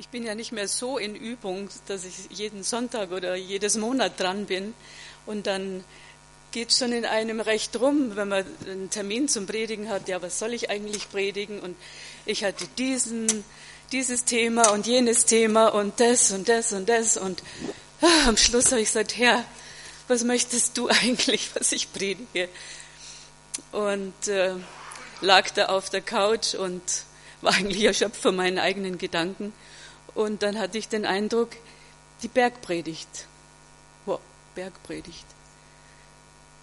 [0.00, 4.18] ich bin ja nicht mehr so in Übung, dass ich jeden Sonntag oder jedes Monat
[4.18, 4.72] dran bin.
[5.26, 5.84] Und dann
[6.52, 10.08] geht schon in einem recht rum, wenn man einen Termin zum Predigen hat.
[10.08, 11.60] Ja, was soll ich eigentlich predigen?
[11.60, 11.76] Und
[12.24, 13.44] ich hatte diesen,
[13.92, 17.18] dieses Thema und jenes Thema und das und das und das.
[17.18, 17.42] Und
[18.00, 19.44] ah, am Schluss habe ich gesagt, Herr,
[20.08, 22.48] was möchtest du eigentlich, was ich predige?
[23.72, 24.54] Und äh,
[25.20, 26.80] lag da auf der Couch und
[27.42, 29.52] war eigentlich erschöpft von meinen eigenen Gedanken.
[30.20, 31.48] Und dann hatte ich den Eindruck,
[32.22, 33.26] die Bergpredigt.
[34.04, 34.20] Wow,
[34.54, 35.24] Bergpredigt.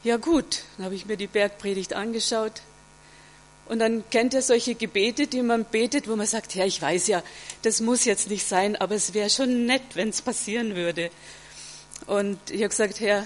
[0.04, 2.62] Ja gut, dann habe ich mir die Bergpredigt angeschaut.
[3.66, 7.08] Und dann kennt ihr solche Gebete, die man betet, wo man sagt, ja, ich weiß
[7.08, 7.24] ja,
[7.64, 11.10] das muss jetzt nicht sein, aber es wäre schon nett, wenn es passieren würde.
[12.06, 13.26] Und ich habe gesagt, Herr,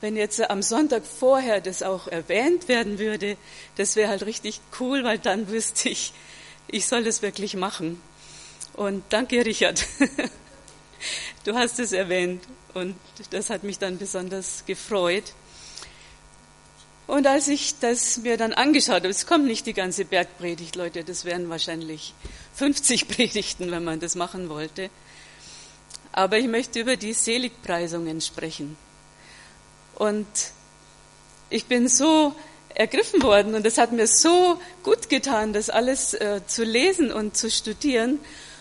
[0.00, 3.36] wenn jetzt am Sonntag vorher das auch erwähnt werden würde,
[3.76, 6.14] das wäre halt richtig cool, weil dann wüsste ich,
[6.66, 8.00] ich soll das wirklich machen.
[8.74, 9.86] Und danke, Richard.
[11.44, 12.42] Du hast es erwähnt
[12.74, 12.94] und
[13.30, 15.32] das hat mich dann besonders gefreut.
[17.06, 21.02] Und als ich das mir dann angeschaut habe, es kommt nicht die ganze Bergpredigt, Leute,
[21.02, 22.14] das wären wahrscheinlich
[22.56, 24.90] 50 Predigten, wenn man das machen wollte.
[26.12, 28.76] Aber ich möchte über die Seligpreisungen sprechen.
[29.94, 30.26] Und
[31.48, 32.34] ich bin so
[32.74, 37.36] ergriffen worden und es hat mir so gut getan, das alles äh, zu lesen und
[37.36, 38.20] zu studieren.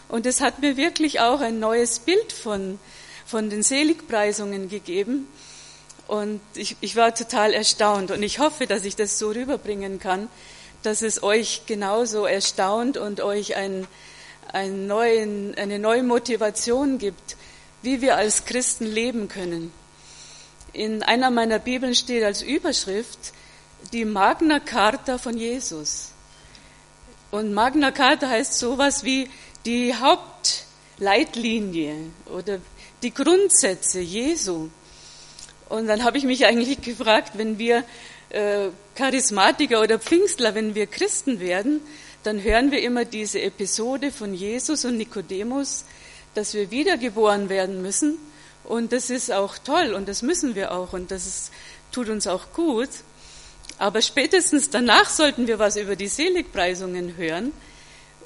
[0.10, 2.80] Und es hat mir wirklich auch ein neues Bild von,
[3.26, 5.28] von den Seligpreisungen gegeben.
[6.08, 8.10] Und ich, ich war total erstaunt.
[8.10, 10.28] Und ich hoffe, dass ich das so rüberbringen kann,
[10.82, 13.88] dass es euch genauso erstaunt und euch ein,
[14.52, 17.38] ein neuen, eine neue Motivation gibt,
[17.84, 19.72] wie wir als Christen leben können.
[20.74, 23.34] In einer meiner Bibeln steht als Überschrift
[23.94, 26.12] die Magna Carta von Jesus.
[27.32, 29.30] Und Magna Carta heißt sowas wie
[29.70, 31.96] die Hauptleitlinie
[32.34, 32.58] oder
[33.04, 34.70] die Grundsätze Jesu.
[35.70, 37.84] Und dann habe ich mich eigentlich gefragt, wenn wir
[38.30, 41.82] äh, Charismatiker oder Pfingstler, wenn wir Christen werden,
[42.24, 45.86] dann hören wir immer diese Episode von Jesus und Nikodemus,
[46.34, 48.18] dass wir wiedergeboren werden müssen.
[48.64, 51.52] Und das ist auch toll und das müssen wir auch und das ist,
[51.92, 52.90] tut uns auch gut.
[53.78, 57.54] Aber spätestens danach sollten wir was über die Seligpreisungen hören,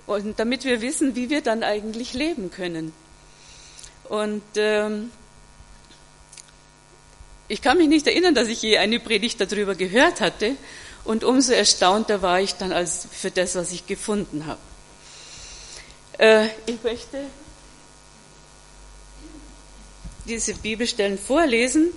[0.06, 2.94] und damit wir wissen, wie wir dann eigentlich leben können.
[4.10, 5.12] Und ähm,
[7.48, 10.56] ich kann mich nicht erinnern, dass ich je eine Predigt darüber gehört hatte.
[11.06, 14.60] Und umso erstaunter war ich dann als für das, was ich gefunden habe.
[16.18, 17.26] Äh, ich möchte
[20.26, 21.92] diese Bibelstellen vorlesen,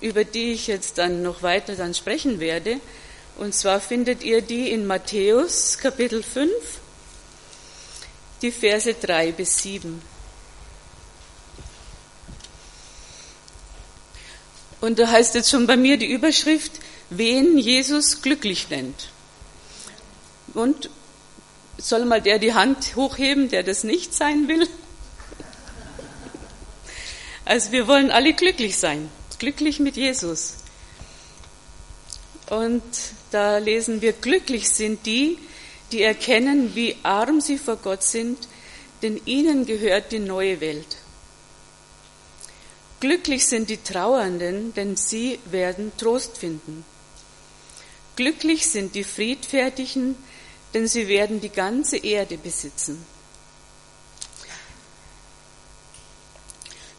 [0.00, 2.80] über die ich jetzt dann noch weiter dann sprechen werde.
[3.38, 6.50] Und zwar findet ihr die in Matthäus Kapitel 5,
[8.42, 10.02] die Verse 3 bis 7.
[14.80, 16.72] Und da heißt jetzt schon bei mir die Überschrift,
[17.08, 19.10] wen Jesus glücklich nennt.
[20.54, 20.90] Und
[21.78, 24.68] soll mal der die Hand hochheben, der das nicht sein will?
[27.44, 30.54] Also wir wollen alle glücklich sein, glücklich mit Jesus.
[32.50, 32.82] Und
[33.30, 35.38] da lesen wir, glücklich sind die,
[35.92, 38.48] die erkennen, wie arm sie vor Gott sind,
[39.02, 40.96] denn ihnen gehört die neue Welt.
[43.00, 46.84] Glücklich sind die Trauernden, denn sie werden Trost finden.
[48.16, 50.16] Glücklich sind die Friedfertigen,
[50.72, 53.04] denn sie werden die ganze Erde besitzen.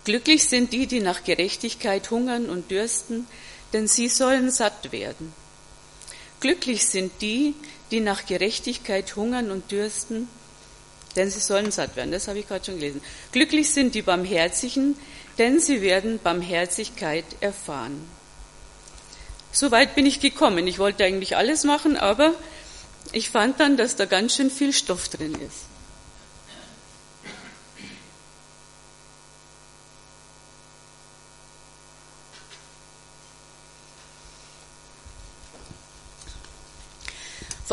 [0.03, 3.25] Glücklich sind die, die nach Gerechtigkeit hungern und dürsten,
[3.71, 5.33] denn sie sollen satt werden.
[6.41, 7.55] Glücklich sind die,
[7.93, 10.27] die nach Gerechtigkeit hungern und dürsten,
[11.15, 12.11] denn sie sollen satt werden.
[12.11, 13.01] Das habe ich gerade schon gelesen.
[13.31, 14.97] Glücklich sind die Barmherzigen,
[15.37, 18.03] denn sie werden Barmherzigkeit erfahren.
[19.51, 20.65] Soweit bin ich gekommen.
[20.65, 22.33] Ich wollte eigentlich alles machen, aber
[23.11, 25.72] ich fand dann, dass da ganz schön viel Stoff drin ist.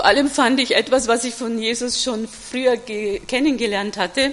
[0.00, 4.32] Vor allem fand ich etwas, was ich von Jesus schon früher kennengelernt hatte,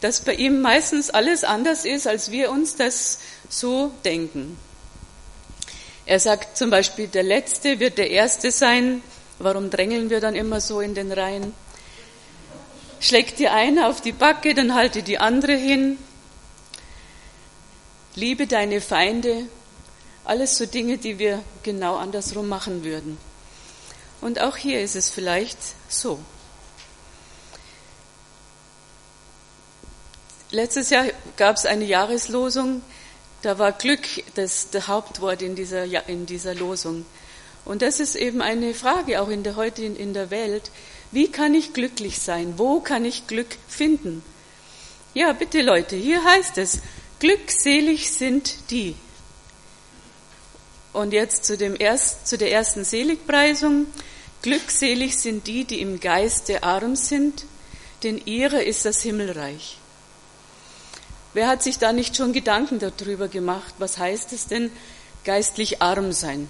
[0.00, 4.58] dass bei ihm meistens alles anders ist, als wir uns das so denken.
[6.04, 9.02] Er sagt zum Beispiel, der Letzte wird der Erste sein.
[9.38, 11.54] Warum drängeln wir dann immer so in den Reihen?
[12.98, 15.96] Schlägt dir einer auf die Backe, dann halte die andere hin.
[18.16, 19.46] Liebe deine Feinde.
[20.24, 23.16] Alles so Dinge, die wir genau andersrum machen würden.
[24.24, 26.18] Und auch hier ist es vielleicht so.
[30.50, 31.04] Letztes Jahr
[31.36, 32.80] gab es eine Jahreslosung,
[33.42, 34.00] da war Glück
[34.34, 37.04] das, das Hauptwort in dieser, in dieser Losung.
[37.66, 40.70] Und das ist eben eine Frage auch in der heutigen in der Welt.
[41.10, 42.54] Wie kann ich glücklich sein?
[42.56, 44.22] Wo kann ich Glück finden?
[45.12, 46.80] Ja, bitte Leute, hier heißt es,
[47.20, 48.94] glückselig sind die.
[50.94, 53.86] Und jetzt zu, dem erst, zu der ersten Seligpreisung.
[54.44, 57.46] Glückselig sind die, die im Geiste arm sind,
[58.02, 59.78] denn ihre ist das Himmelreich.
[61.32, 63.72] Wer hat sich da nicht schon Gedanken darüber gemacht?
[63.78, 64.70] Was heißt es denn,
[65.24, 66.46] geistlich arm sein?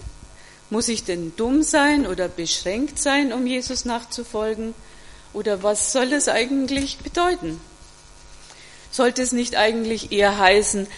[0.71, 4.75] Muss ich denn dumm sein oder beschränkt sein, um Jesus nachzufolgen?
[5.33, 7.61] Oder was soll das eigentlich bedeuten?
[8.91, 10.89] Sollte es nicht eigentlich eher heißen,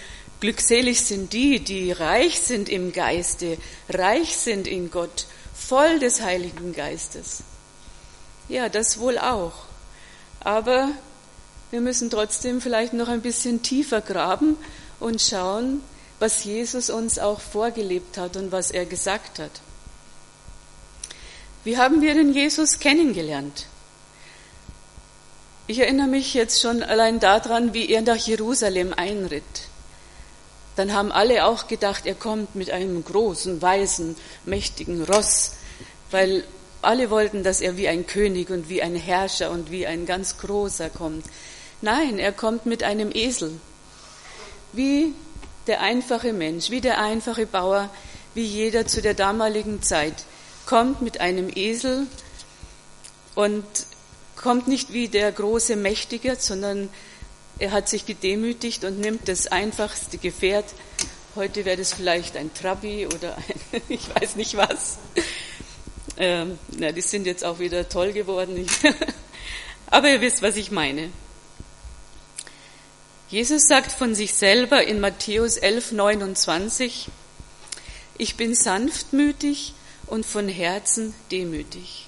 [0.40, 3.58] glückselig sind die, die reich sind im Geiste,
[3.90, 5.26] reich sind in Gott,
[5.68, 7.42] voll des Heiligen Geistes?
[8.48, 9.52] Ja, das wohl auch.
[10.40, 10.90] Aber
[11.70, 14.56] wir müssen trotzdem vielleicht noch ein bisschen tiefer graben
[15.00, 15.82] und schauen,
[16.20, 19.50] was Jesus uns auch vorgelebt hat und was er gesagt hat.
[21.64, 23.66] Wie haben wir den Jesus kennengelernt?
[25.66, 29.42] Ich erinnere mich jetzt schon allein daran, wie er nach Jerusalem einritt.
[30.76, 35.52] Dann haben alle auch gedacht, er kommt mit einem großen, weißen, mächtigen Ross,
[36.10, 36.44] weil
[36.82, 40.38] alle wollten, dass er wie ein König und wie ein Herrscher und wie ein ganz
[40.38, 41.24] großer kommt.
[41.80, 43.58] Nein, er kommt mit einem Esel.
[44.72, 45.14] Wie
[45.66, 47.90] der einfache Mensch, wie der einfache Bauer,
[48.34, 50.24] wie jeder zu der damaligen Zeit,
[50.66, 52.06] kommt mit einem Esel
[53.34, 53.64] und
[54.36, 56.88] kommt nicht wie der große Mächtige, sondern
[57.58, 60.66] er hat sich gedemütigt und nimmt das einfachste Gefährt.
[61.34, 64.98] Heute wäre das vielleicht ein Trabi oder ein, ich weiß nicht was.
[66.18, 68.66] Ähm, na, die sind jetzt auch wieder toll geworden.
[69.86, 71.10] Aber ihr wisst, was ich meine.
[73.28, 77.08] Jesus sagt von sich selber in Matthäus 11, 29,
[78.18, 79.74] ich bin sanftmütig
[80.06, 82.06] und von Herzen demütig.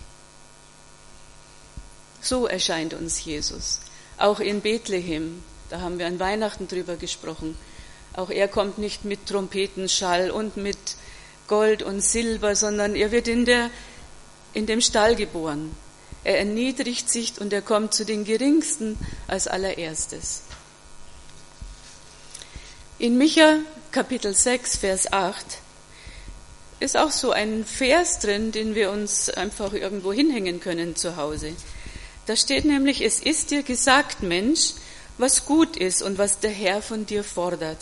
[2.20, 3.80] So erscheint uns Jesus.
[4.18, 7.56] Auch in Bethlehem, da haben wir an Weihnachten drüber gesprochen.
[8.14, 10.78] Auch er kommt nicht mit Trompetenschall und mit
[11.46, 13.70] Gold und Silber, sondern er wird in, der,
[14.54, 15.74] in dem Stall geboren.
[16.24, 18.98] Er erniedrigt sich und er kommt zu den Geringsten
[19.28, 20.42] als allererstes.
[22.98, 23.60] In Micha
[23.92, 25.46] Kapitel 6, Vers 8
[26.80, 31.52] ist auch so ein Vers drin, den wir uns einfach irgendwo hinhängen können zu Hause.
[32.28, 34.74] Da steht nämlich, es ist dir gesagt, Mensch,
[35.16, 37.78] was gut ist und was der Herr von dir fordert.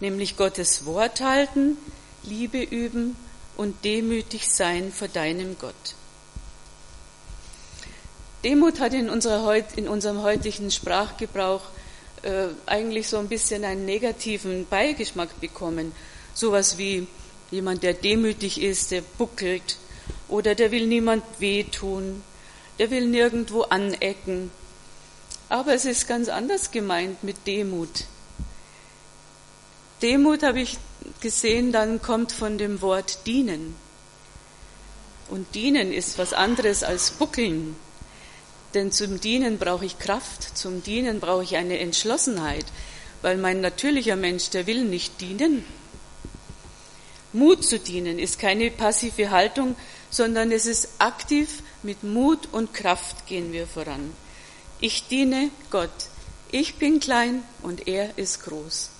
[0.00, 1.76] Nämlich Gottes Wort halten,
[2.22, 3.16] Liebe üben
[3.58, 5.74] und demütig sein vor deinem Gott.
[8.44, 11.64] Demut hat in, unserer, in unserem heutigen Sprachgebrauch
[12.22, 15.92] äh, eigentlich so ein bisschen einen negativen Beigeschmack bekommen.
[16.32, 17.06] Sowas wie
[17.50, 19.76] jemand, der demütig ist, der buckelt
[20.28, 22.22] oder der will niemand wehtun,
[22.78, 24.50] der will nirgendwo anecken.
[25.48, 28.04] Aber es ist ganz anders gemeint mit Demut.
[30.02, 30.78] Demut habe ich
[31.20, 33.76] gesehen, dann kommt von dem Wort dienen.
[35.28, 37.76] Und dienen ist was anderes als buckeln.
[38.74, 42.66] Denn zum Dienen brauche ich Kraft, zum Dienen brauche ich eine Entschlossenheit,
[43.22, 45.64] weil mein natürlicher Mensch, der will nicht dienen.
[47.32, 49.76] Mut zu dienen ist keine passive Haltung,
[50.10, 54.12] sondern es ist aktiv, mit Mut und Kraft gehen wir voran.
[54.80, 56.08] Ich diene Gott.
[56.50, 58.90] Ich bin klein und er ist groß.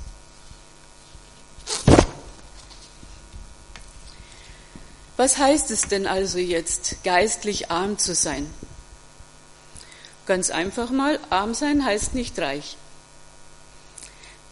[5.17, 8.53] Was heißt es denn also jetzt, geistlich arm zu sein?
[10.26, 12.76] Ganz einfach mal, arm sein heißt nicht reich.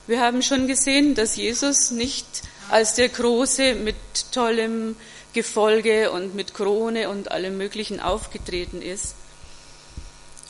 [0.07, 2.27] Wir haben schon gesehen, dass Jesus nicht
[2.69, 3.97] als der Große mit
[4.33, 4.97] tollem
[5.33, 9.15] Gefolge und mit Krone und allem Möglichen aufgetreten ist.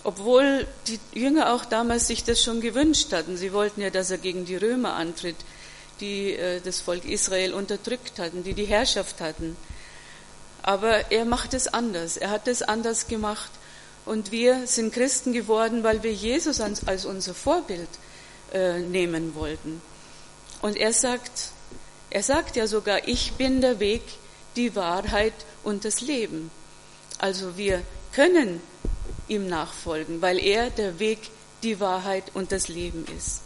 [0.05, 3.37] Obwohl die Jünger auch damals sich das schon gewünscht hatten.
[3.37, 5.37] Sie wollten ja, dass er gegen die Römer antritt,
[6.01, 9.57] die äh, das Volk Israel unterdrückt hatten, die die Herrschaft hatten.
[10.63, 12.17] Aber er macht es anders.
[12.17, 13.51] Er hat es anders gemacht.
[14.05, 17.89] Und wir sind Christen geworden, weil wir Jesus als unser Vorbild
[18.53, 19.81] äh, nehmen wollten.
[20.61, 21.51] Und er sagt,
[22.11, 24.03] er sagt ja sogar, ich bin der Weg,
[24.57, 26.51] die Wahrheit und das Leben.
[27.19, 27.83] Also wir
[28.13, 28.61] können
[29.29, 31.31] ihm nachfolgen, weil er der Weg,
[31.63, 33.43] die Wahrheit und das Leben ist.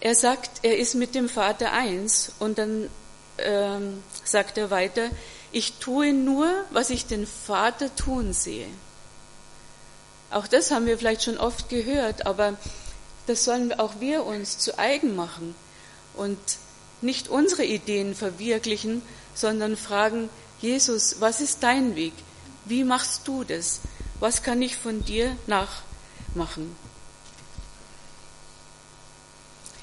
[0.00, 2.88] Er sagt, er ist mit dem Vater eins und dann
[3.38, 5.10] ähm, sagt er weiter,
[5.52, 8.66] ich tue nur, was ich den Vater tun sehe.
[10.30, 12.56] Auch das haben wir vielleicht schon oft gehört, aber
[13.26, 15.54] das sollen auch wir uns zu eigen machen
[16.14, 16.38] und
[17.00, 19.02] nicht unsere Ideen verwirklichen,
[19.34, 20.28] sondern fragen,
[20.60, 22.14] Jesus, was ist dein Weg?
[22.64, 23.80] Wie machst du das?
[24.20, 26.74] Was kann ich von dir nachmachen?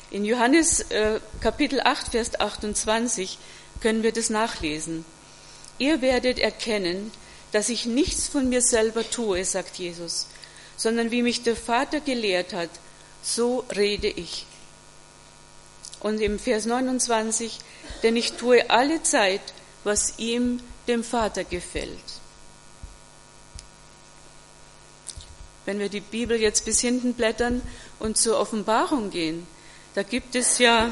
[0.09, 3.37] In Johannes äh, Kapitel 8, Vers 28
[3.81, 5.05] können wir das nachlesen.
[5.77, 7.11] Ihr werdet erkennen,
[7.51, 10.27] dass ich nichts von mir selber tue, sagt Jesus,
[10.77, 12.69] sondern wie mich der Vater gelehrt hat,
[13.21, 14.45] so rede ich.
[16.01, 17.59] Und im Vers 29,
[18.03, 19.41] denn ich tue alle Zeit,
[19.83, 21.99] was ihm, dem Vater, gefällt.
[25.65, 27.61] Wenn wir die Bibel jetzt bis hinten blättern
[27.99, 29.45] und zur Offenbarung gehen,
[29.93, 30.91] da gibt es ja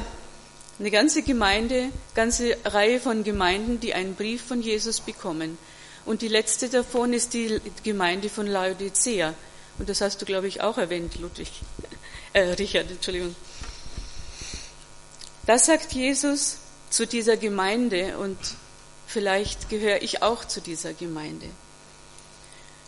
[0.78, 5.58] eine ganze Gemeinde, ganze Reihe von Gemeinden, die einen Brief von Jesus bekommen.
[6.06, 9.34] Und die letzte davon ist die Gemeinde von Laodicea.
[9.78, 11.50] Und das hast du, glaube ich, auch erwähnt, Ludwig.
[12.32, 13.34] Äh, Richard, Entschuldigung.
[15.50, 16.58] Das sagt Jesus
[16.90, 18.38] zu dieser Gemeinde und
[19.08, 21.46] vielleicht gehöre ich auch zu dieser Gemeinde.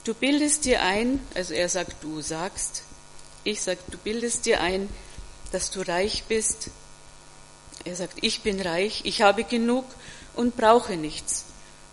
[0.04, 2.84] Du bildest dir ein, also er sagt, du sagst,
[3.42, 4.88] ich sag, du bildest dir ein,
[5.50, 6.70] dass du reich bist.
[7.84, 9.84] Er sagt, ich bin reich, ich habe genug
[10.36, 11.46] und brauche nichts.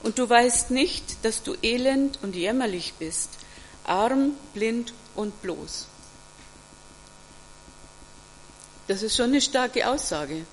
[0.04, 3.32] Und du weißt nicht, dass du elend und jämmerlich bist,
[3.86, 5.88] arm, blind und bloß.
[8.88, 10.46] Das ist schon eine starke Aussage.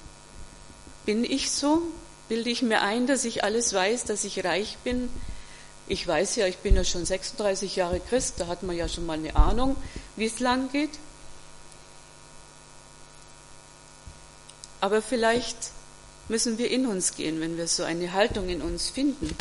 [1.07, 1.81] Bin ich so?
[2.29, 5.09] Bilde ich mir ein, dass ich alles weiß, dass ich reich bin?
[5.87, 9.07] Ich weiß ja, ich bin ja schon 36 Jahre Christ, da hat man ja schon
[9.07, 9.77] mal eine Ahnung,
[10.17, 10.91] wie es lang geht.
[14.81, 15.57] Aber vielleicht
[16.29, 19.35] müssen wir in uns gehen, wenn wir so eine Haltung in uns finden.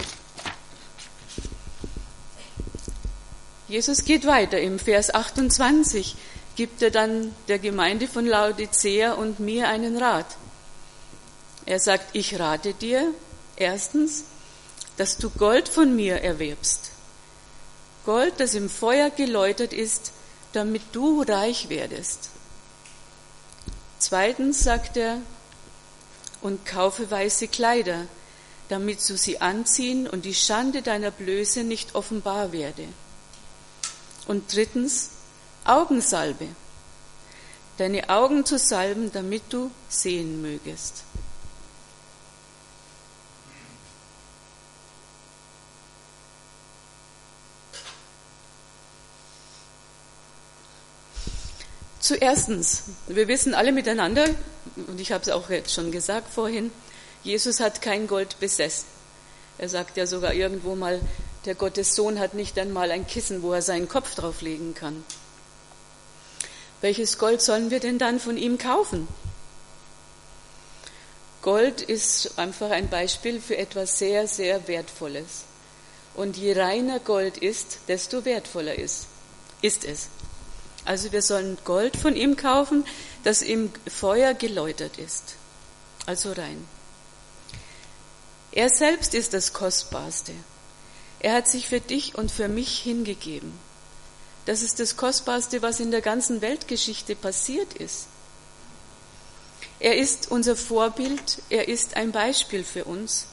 [3.68, 6.16] Jesus geht weiter im Vers 28
[6.56, 10.38] gibt er dann der Gemeinde von Laodicea und mir einen Rat.
[11.66, 13.14] Er sagt, ich rate dir
[13.56, 14.26] erstens,
[14.98, 16.92] dass du Gold von mir erwirbst.
[18.06, 20.12] Gold, das im Feuer geläutert ist,
[20.54, 22.30] damit du reich werdest.
[23.98, 25.18] Zweitens sagt er,
[26.42, 28.06] und kaufe weiße Kleider,
[28.70, 32.88] damit du sie anziehen und die Schande deiner Blöße nicht offenbar werde.
[34.28, 35.10] Und drittens,
[35.66, 36.48] Augensalbe,
[37.78, 41.05] deine Augen zu salben, damit du sehen mögest.
[52.06, 54.26] Zuerstens, wir wissen alle miteinander,
[54.76, 56.70] und ich habe es auch jetzt schon gesagt vorhin,
[57.24, 58.86] Jesus hat kein Gold besessen.
[59.58, 61.02] Er sagt ja sogar irgendwo mal,
[61.46, 65.04] der Gottes Sohn hat nicht einmal ein Kissen, wo er seinen Kopf drauflegen kann.
[66.80, 69.08] Welches Gold sollen wir denn dann von ihm kaufen?
[71.42, 75.46] Gold ist einfach ein Beispiel für etwas sehr, sehr Wertvolles.
[76.14, 79.08] Und je reiner Gold ist, desto wertvoller ist,
[79.64, 80.10] ist es.
[80.86, 82.86] Also wir sollen Gold von ihm kaufen,
[83.24, 85.36] das im Feuer geläutert ist.
[86.06, 86.68] Also rein.
[88.52, 90.32] Er selbst ist das Kostbarste.
[91.20, 93.52] Er hat sich für dich und für mich hingegeben.
[94.46, 98.06] Das ist das Kostbarste, was in der ganzen Weltgeschichte passiert ist.
[99.80, 103.26] Er ist unser Vorbild, er ist ein Beispiel für uns.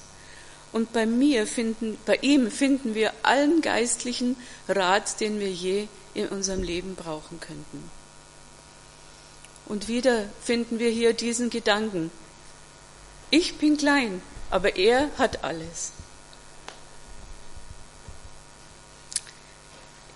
[0.73, 4.37] Und bei mir finden, bei ihm finden wir allen geistlichen
[4.69, 7.91] Rat, den wir je in unserem Leben brauchen könnten.
[9.67, 12.11] Und wieder finden wir hier diesen Gedanken.
[13.31, 15.93] Ich bin klein, aber er hat alles.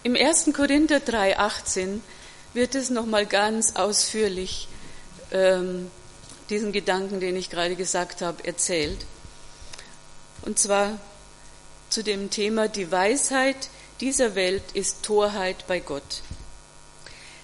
[0.03, 0.51] Im 1.
[0.55, 2.01] Korinther 3,18
[2.55, 4.69] wird es nochmal ganz ausführlich,
[5.33, 5.91] ähm,
[6.49, 9.05] diesen Gedanken, den ich gerade gesagt habe, erzählt.
[10.47, 10.99] Und zwar
[11.91, 13.69] zu dem Thema, die Weisheit
[14.01, 16.23] dieser Welt ist Torheit bei Gott.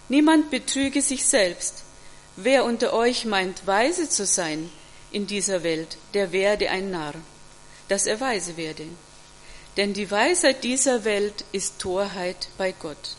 [0.09, 1.83] Niemand betrüge sich selbst.
[2.37, 4.71] Wer unter euch meint, weise zu sein
[5.11, 7.15] in dieser Welt, der werde ein Narr,
[7.89, 8.87] dass er weise werde.
[9.77, 13.17] Denn die Weisheit dieser Welt ist Torheit bei Gott.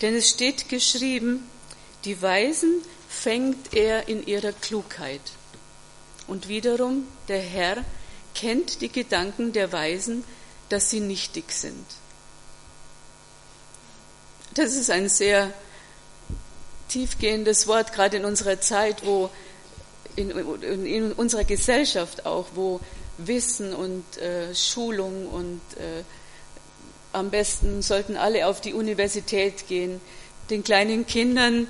[0.00, 1.50] Denn es steht geschrieben,
[2.04, 5.20] die Weisen fängt er in ihrer Klugheit.
[6.28, 7.84] Und wiederum, der Herr
[8.34, 10.24] kennt die Gedanken der Weisen,
[10.68, 11.86] dass sie nichtig sind.
[14.54, 15.52] Das ist ein sehr
[16.88, 19.30] tiefgehendes Wort, gerade in unserer Zeit, wo
[20.14, 20.30] in,
[20.84, 22.80] in unserer Gesellschaft auch, wo
[23.18, 26.02] Wissen und äh, Schulung und äh,
[27.12, 30.00] am besten sollten alle auf die Universität gehen.
[30.50, 31.66] Den kleinen Kindern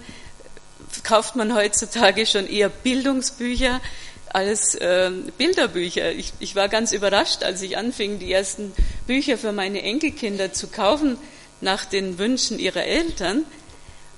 [1.03, 3.81] kauft man heutzutage schon eher Bildungsbücher
[4.29, 6.13] als äh, Bilderbücher.
[6.13, 8.73] Ich, ich war ganz überrascht, als ich anfing, die ersten
[9.07, 11.19] Bücher für meine Enkelkinder zu kaufen
[11.61, 13.45] nach den Wünschen ihrer Eltern.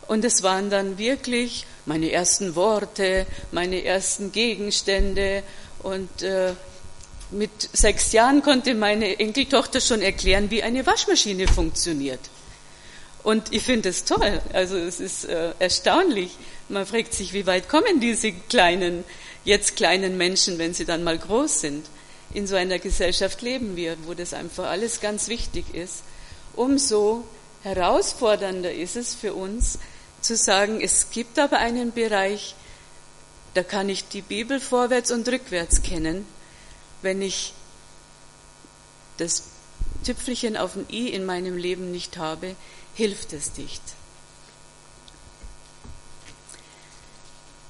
[0.06, 5.42] Und es waren dann wirklich meine ersten Worte, meine ersten Gegenstände.
[5.82, 6.52] Und äh,
[7.30, 12.20] mit sechs Jahren konnte meine Enkeltochter schon erklären, wie eine Waschmaschine funktioniert.
[13.22, 14.40] Und ich finde es toll.
[14.52, 16.36] Also es ist äh, erstaunlich.
[16.68, 19.04] Man fragt sich, wie weit kommen diese kleinen,
[19.44, 21.86] jetzt kleinen Menschen, wenn sie dann mal groß sind.
[22.32, 26.02] In so einer Gesellschaft leben wir, wo das einfach alles ganz wichtig ist.
[26.54, 27.24] Umso
[27.62, 29.78] herausfordernder ist es für uns,
[30.20, 32.54] zu sagen, es gibt aber einen Bereich,
[33.52, 36.26] da kann ich die Bibel vorwärts und rückwärts kennen,
[37.02, 37.52] wenn ich
[39.18, 39.44] das
[40.04, 42.56] Tüpfelchen auf dem i in meinem Leben nicht habe,
[42.94, 43.82] hilft es nicht.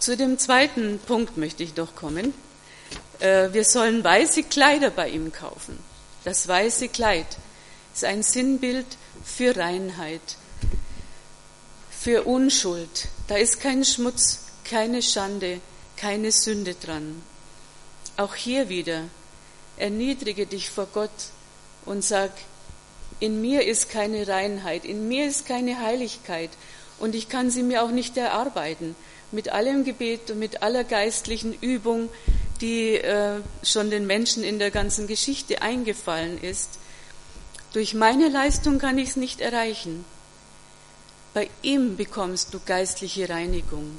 [0.05, 2.35] Zu dem zweiten Punkt möchte ich noch kommen.
[3.21, 5.79] Äh, wir sollen weiße Kleider bei ihm kaufen.
[6.25, 7.27] Das weiße Kleid
[7.95, 8.85] ist ein Sinnbild
[9.25, 10.37] für Reinheit,
[11.91, 13.09] für Unschuld.
[13.29, 15.63] Da ist kein Schmutz, keine Schande,
[15.97, 17.23] keine Sünde dran.
[18.19, 19.05] Auch hier wieder,
[19.79, 21.31] erniedrige dich vor Gott
[21.87, 22.31] und sag,
[23.21, 26.51] in mir ist keine Reinheit, in mir ist keine Heiligkeit
[26.99, 28.95] und ich kann sie mir auch nicht erarbeiten.
[29.35, 32.09] Mit allem Gebet und mit aller geistlichen Übung,
[32.61, 36.79] die äh, schon den Menschen in der ganzen Geschichte eingefallen ist.
[37.73, 40.05] Durch meine Leistung kann ich es nicht erreichen.
[41.35, 43.99] Bei ihm bekommst du geistliche Reinigung.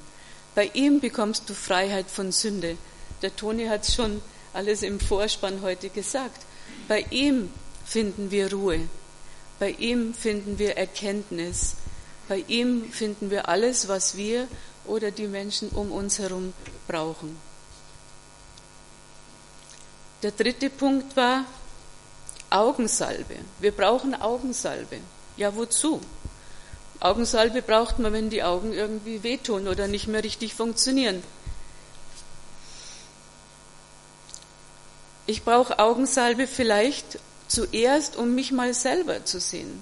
[0.55, 2.77] Bei ihm bekommst du Freiheit von Sünde.
[3.21, 4.21] Der Toni hat schon
[4.53, 6.45] alles im Vorspann heute gesagt.
[6.87, 7.49] Bei ihm
[7.85, 8.87] finden wir Ruhe.
[9.59, 11.75] Bei ihm finden wir Erkenntnis.
[12.29, 14.47] Bei ihm finden wir alles, was wir
[14.87, 16.53] oder die Menschen um uns herum
[16.87, 17.37] brauchen.
[20.23, 21.45] Der dritte Punkt war
[22.49, 23.35] Augensalbe.
[23.59, 24.99] Wir brauchen Augensalbe.
[25.37, 26.01] Ja, wozu?
[26.99, 31.21] Augensalbe braucht man, wenn die Augen irgendwie wehtun oder nicht mehr richtig funktionieren.
[35.27, 39.81] Ich brauche Augensalbe vielleicht zuerst, um mich mal selber zu sehen.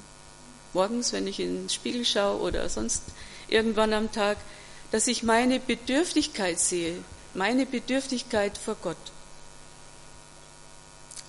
[0.73, 3.03] Morgens, wenn ich in den Spiegel schaue oder sonst
[3.47, 4.37] irgendwann am Tag,
[4.93, 7.03] dass ich meine Bedürftigkeit sehe,
[7.33, 8.95] meine Bedürftigkeit vor Gott.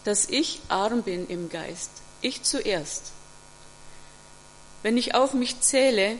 [0.04, 3.12] Dass ich arm bin im Geist, ich zuerst.
[4.82, 6.18] Wenn ich auf mich zähle,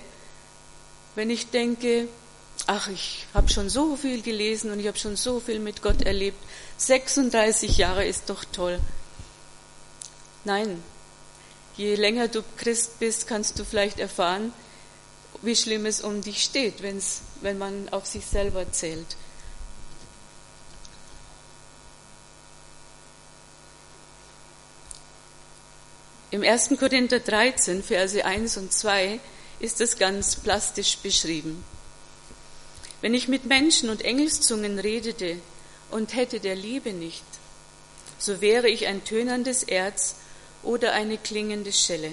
[1.17, 2.09] wenn ich denke,
[2.67, 6.01] ach, ich habe schon so viel gelesen und ich habe schon so viel mit Gott
[6.01, 6.43] erlebt,
[6.79, 8.81] 36 Jahre ist doch toll.
[10.45, 10.83] Nein,
[11.77, 14.55] je länger du Christ bist, kannst du vielleicht erfahren,
[15.43, 19.17] wie schlimm es um dich steht, wenn's, wenn man auf sich selber zählt.
[26.31, 26.71] Im 1.
[26.81, 29.21] Korinther 13, Verse 1 und 2
[29.61, 31.65] ist es ganz plastisch beschrieben.
[33.01, 35.37] Wenn ich mit Menschen und Engelszungen redete
[35.91, 37.23] und hätte der Liebe nicht,
[38.19, 40.17] so wäre ich ein tönerndes Erz
[40.63, 42.11] oder eine klingende Schelle.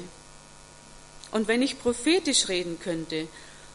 [1.31, 3.27] Und wenn ich prophetisch reden könnte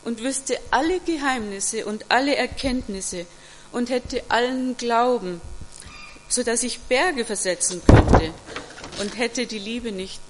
[0.05, 3.27] und wüsste alle Geheimnisse und alle Erkenntnisse
[3.73, 5.41] und hätte allen Glauben,
[6.29, 8.33] so dass ich Berge versetzen könnte
[9.01, 10.21] und hätte die Liebe nicht,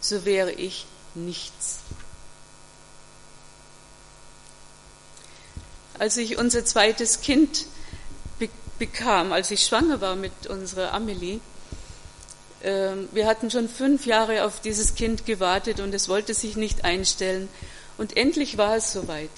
[0.00, 1.80] so wäre ich nichts.
[5.98, 7.66] Als ich unser zweites Kind
[8.78, 11.40] bekam, als ich schwanger war mit unserer Amelie,
[12.62, 17.48] wir hatten schon fünf Jahre auf dieses Kind gewartet und es wollte sich nicht einstellen.
[17.98, 19.30] Und endlich war es soweit.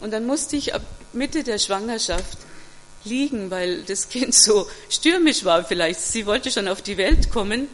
[0.00, 2.38] Und dann musste ich ab Mitte der Schwangerschaft
[3.04, 6.00] liegen, weil das Kind so stürmisch war vielleicht.
[6.00, 7.68] Sie wollte schon auf die Welt kommen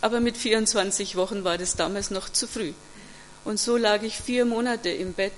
[0.00, 2.72] aber mit 24 Wochen war das damals noch zu früh.
[3.44, 5.32] Und so lag ich vier Monate im Bett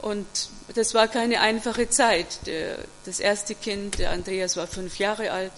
[0.00, 0.26] und
[0.74, 2.38] das war keine einfache Zeit.
[3.04, 5.52] Das erste Kind, der Andreas, war fünf Jahre alt.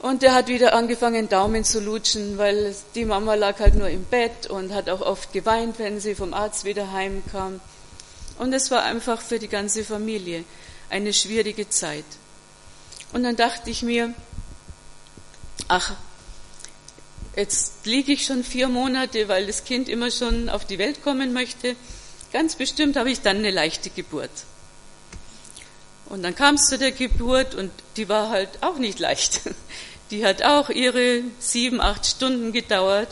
[0.00, 4.04] Und der hat wieder angefangen, Daumen zu lutschen, weil die Mama lag halt nur im
[4.04, 7.60] Bett und hat auch oft geweint, wenn sie vom Arzt wieder heimkam.
[8.38, 10.44] Und es war einfach für die ganze Familie
[10.88, 12.04] eine schwierige Zeit.
[13.12, 14.14] Und dann dachte ich mir,
[15.68, 15.94] ach,
[17.36, 21.32] Jetzt liege ich schon vier Monate, weil das Kind immer schon auf die Welt kommen
[21.32, 21.76] möchte.
[22.32, 24.30] Ganz bestimmt habe ich dann eine leichte Geburt.
[26.06, 29.42] Und dann kam es zu der Geburt und die war halt auch nicht leicht.
[30.10, 33.08] Die hat auch ihre sieben, acht Stunden gedauert,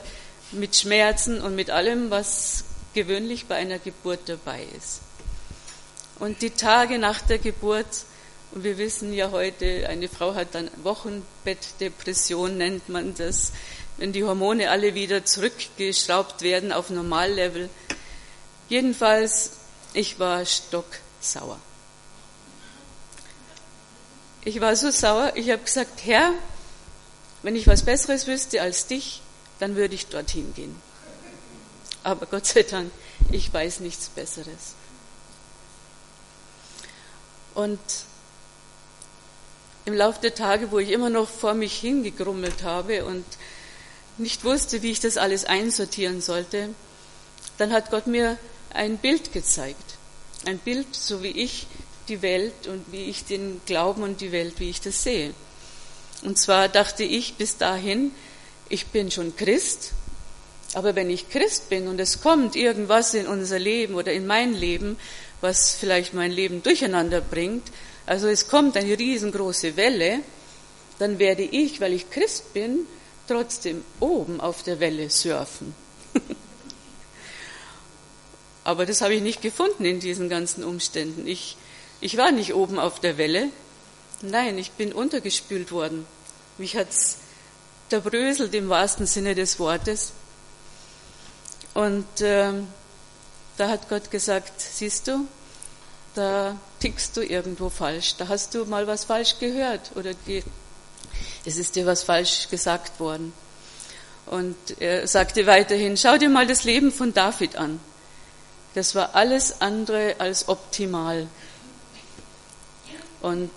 [0.51, 5.01] mit Schmerzen und mit allem, was gewöhnlich bei einer Geburt dabei ist.
[6.19, 7.87] Und die Tage nach der Geburt,
[8.53, 13.53] und wir wissen ja heute, eine Frau hat dann Wochenbettdepression, nennt man das,
[13.99, 17.69] wenn die Hormone alle wieder zurückgeschraubt werden auf Normallevel.
[18.69, 19.53] Jedenfalls,
[19.93, 21.59] ich war stocksauer.
[24.45, 26.33] Ich war so sauer, ich habe gesagt, Herr,
[27.49, 29.23] wenn ich was Besseres wüsste als dich,
[29.59, 30.77] dann würde ich dorthin gehen.
[32.03, 32.93] Aber Gott sei Dank,
[33.33, 34.75] ich weiß nichts Besseres.
[37.55, 37.81] Und
[39.87, 43.25] im Laufe der Tage, wo ich immer noch vor mich hingegrummelt habe und
[44.19, 46.69] nicht wusste, wie ich das alles einsortieren sollte,
[47.57, 48.37] dann hat Gott mir
[48.75, 49.97] ein Bild gezeigt.
[50.45, 51.67] Ein Bild, so wie ich
[52.09, 55.33] die Welt und wie ich den Glauben und die Welt, wie ich das sehe.
[56.23, 58.13] Und zwar dachte ich bis dahin,
[58.69, 59.93] ich bin schon Christ,
[60.75, 64.53] aber wenn ich Christ bin und es kommt irgendwas in unser Leben oder in mein
[64.53, 64.99] Leben,
[65.41, 67.69] was vielleicht mein Leben durcheinander bringt,
[68.07, 70.21] also es kommt eine riesengroße Welle,
[70.99, 72.87] dann werde ich, weil ich Christ bin,
[73.29, 75.75] trotzdem oben auf der Welle surfen.
[78.65, 81.27] Aber das habe ich nicht gefunden in diesen ganzen Umständen.
[81.27, 81.57] Ich,
[82.01, 83.49] ich war nicht oben auf der Welle.
[84.21, 86.07] Nein, ich bin untergespült worden.
[86.59, 87.19] Mich hat's
[87.89, 90.13] zerbröselt im wahrsten Sinne des Wortes.
[91.75, 92.53] Und äh,
[93.57, 95.27] da hat Gott gesagt, siehst du,
[96.15, 100.13] da tickst du irgendwo falsch, da hast du mal was falsch gehört oder
[101.45, 103.33] es ist dir was falsch gesagt worden.
[104.27, 107.81] Und er sagte weiterhin, schau dir mal das Leben von David an.
[108.75, 111.29] Das war alles andere als optimal.
[113.21, 113.51] Und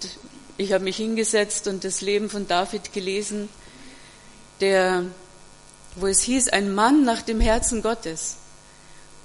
[0.62, 3.50] ich habe mich hingesetzt und das Leben von David gelesen,
[4.60, 5.06] der,
[5.95, 8.38] wo es hieß, ein Mann nach dem Herzen Gottes.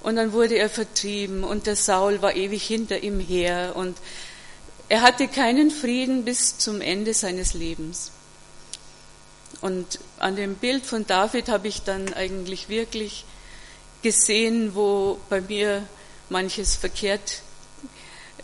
[0.01, 3.97] Und dann wurde er vertrieben und der Saul war ewig hinter ihm her und
[4.89, 8.11] er hatte keinen Frieden bis zum Ende seines Lebens.
[9.59, 13.25] Und an dem Bild von David habe ich dann eigentlich wirklich
[14.01, 15.83] gesehen, wo bei mir
[16.29, 17.41] manches verkehrt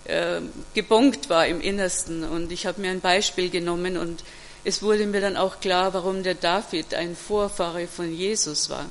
[0.05, 0.41] äh,
[0.73, 2.23] gebongt war im Innersten.
[2.23, 4.23] Und ich habe mir ein Beispiel genommen und
[4.63, 8.85] es wurde mir dann auch klar, warum der David ein Vorfahre von Jesus war.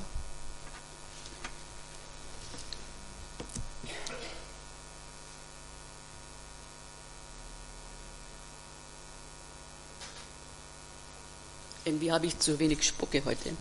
[11.85, 13.51] Irgendwie habe ich zu wenig Spucke heute.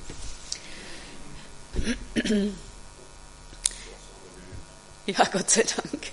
[5.05, 6.12] Ja, Gott sei Dank.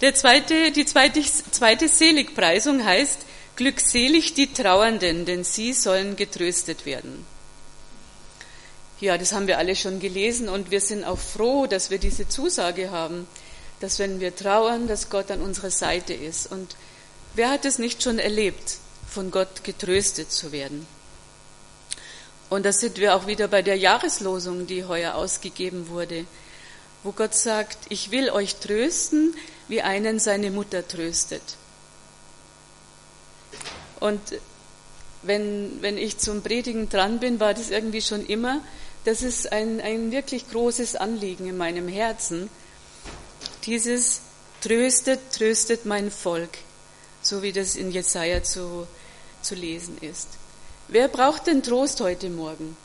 [0.00, 3.20] Der zweite, die zweite, zweite Seligpreisung heißt,
[3.56, 7.24] glückselig die Trauernden, denn sie sollen getröstet werden.
[9.00, 12.28] Ja, das haben wir alle schon gelesen und wir sind auch froh, dass wir diese
[12.28, 13.26] Zusage haben,
[13.80, 16.50] dass wenn wir trauern, dass Gott an unserer Seite ist.
[16.50, 16.76] Und
[17.34, 18.78] wer hat es nicht schon erlebt?
[19.16, 20.86] von Gott getröstet zu werden.
[22.50, 26.26] Und da sind wir auch wieder bei der Jahreslosung, die heuer ausgegeben wurde,
[27.06, 29.32] wo Gott sagt, ich will euch trösten,
[29.68, 31.42] wie einen seine Mutter tröstet.
[34.00, 34.20] Und
[35.22, 38.60] wenn, wenn ich zum Predigen dran bin, war das irgendwie schon immer,
[39.04, 42.50] das ist ein, ein wirklich großes Anliegen in meinem Herzen.
[43.66, 44.22] Dieses
[44.60, 46.58] tröstet, tröstet mein Volk,
[47.22, 48.88] so wie das in Jesaja zu
[49.42, 50.28] zu lesen ist.
[50.88, 52.76] Wer braucht den Trost heute Morgen?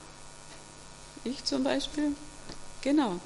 [1.24, 2.16] Ich zum Beispiel?
[2.82, 3.20] Genau.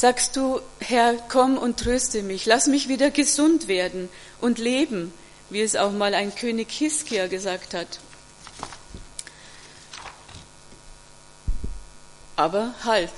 [0.00, 4.08] Sagst du, Herr, komm und tröste mich, lass mich wieder gesund werden
[4.40, 5.12] und leben,
[5.50, 8.00] wie es auch mal ein König Hiskia gesagt hat.
[12.34, 13.12] Aber halt.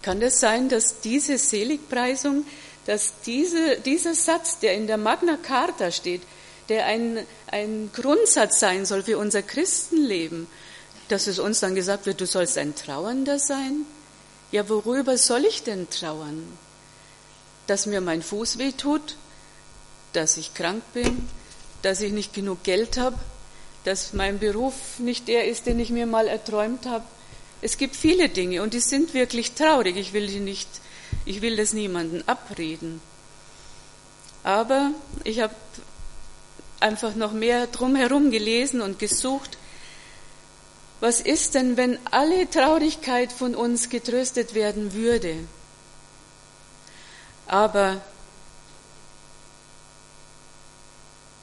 [0.00, 2.46] Kann es sein, dass diese Seligpreisung
[2.86, 6.22] dass diese, dieser Satz, der in der Magna Carta steht,
[6.70, 10.46] der ein, ein Grundsatz sein soll für unser Christenleben,
[11.08, 13.84] dass es uns dann gesagt wird, du sollst ein Trauernder sein?
[14.54, 16.46] Ja, worüber soll ich denn trauern?
[17.66, 19.16] Dass mir mein Fuß weh tut,
[20.12, 21.28] dass ich krank bin,
[21.82, 23.18] dass ich nicht genug Geld habe,
[23.82, 27.02] dass mein Beruf nicht der ist, den ich mir mal erträumt habe.
[27.62, 29.96] Es gibt viele Dinge und die sind wirklich traurig.
[29.96, 30.68] Ich will die nicht
[31.24, 33.00] ich will das niemanden abreden.
[34.44, 34.92] Aber
[35.24, 35.56] ich habe
[36.78, 39.58] einfach noch mehr drumherum gelesen und gesucht,
[41.04, 45.36] was ist denn, wenn alle Traurigkeit von uns getröstet werden würde?
[47.46, 48.00] Aber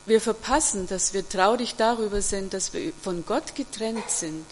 [0.08, 4.47] wir verpassen, dass wir traurig darüber sind, dass wir von Gott getrennt sind,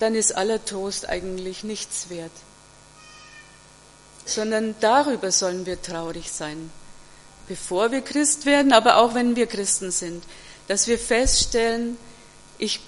[0.00, 2.32] dann ist aller Trost eigentlich nichts wert.
[4.26, 6.72] Sondern darüber sollen wir traurig sein,
[7.46, 10.24] bevor wir Christ werden, aber auch wenn wir Christen sind,
[10.66, 11.96] dass wir feststellen,
[12.58, 12.80] ich,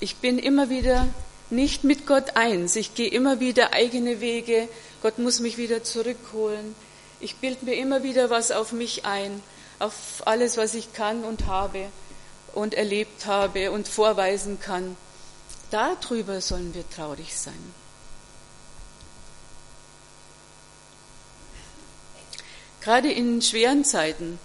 [0.00, 1.08] ich bin immer wieder
[1.50, 4.68] nicht mit Gott eins, ich gehe immer wieder eigene Wege,
[5.02, 6.74] Gott muss mich wieder zurückholen,
[7.20, 9.42] ich bilde mir immer wieder was auf mich ein,
[9.78, 11.88] auf alles, was ich kann und habe
[12.54, 14.96] und erlebt habe und vorweisen kann.
[15.70, 17.74] Darüber sollen wir traurig sein.
[22.82, 24.38] Gerade in schweren Zeiten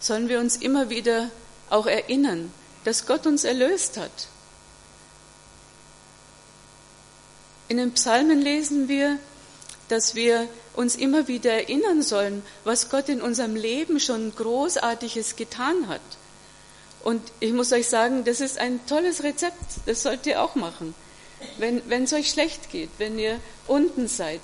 [0.00, 1.30] sollen wir uns immer wieder
[1.68, 2.52] auch erinnern,
[2.84, 4.28] dass Gott uns erlöst hat.
[7.68, 9.18] In den Psalmen lesen wir,
[9.88, 15.88] dass wir uns immer wieder erinnern sollen, was Gott in unserem Leben schon Großartiges getan
[15.88, 16.00] hat.
[17.02, 20.94] Und ich muss euch sagen, das ist ein tolles Rezept, das sollt ihr auch machen.
[21.58, 24.40] Wenn, es euch schlecht geht, wenn ihr unten seid,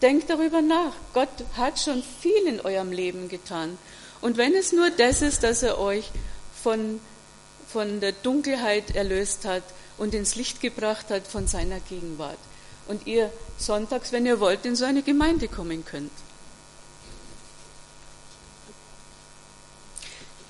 [0.00, 0.94] denkt darüber nach.
[1.12, 3.76] Gott hat schon viel in eurem Leben getan.
[4.20, 6.10] Und wenn es nur das ist, dass er euch
[6.62, 7.00] von,
[7.68, 9.62] von der Dunkelheit erlöst hat
[9.98, 12.38] und ins Licht gebracht hat von seiner Gegenwart
[12.88, 16.10] und ihr sonntags, wenn ihr wollt, in so eine Gemeinde kommen könnt.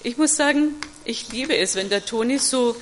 [0.04, 2.76] Ich muss sagen, ich liebe es, wenn der Toni so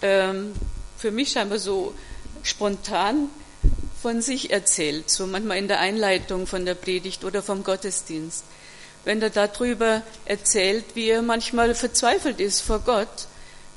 [0.00, 0.54] ähm,
[0.96, 1.94] für mich scheinbar so
[2.42, 3.28] spontan
[4.00, 8.44] von sich erzählt, so manchmal in der Einleitung von der Predigt oder vom Gottesdienst.
[9.04, 13.28] Wenn er darüber erzählt, wie er manchmal verzweifelt ist vor Gott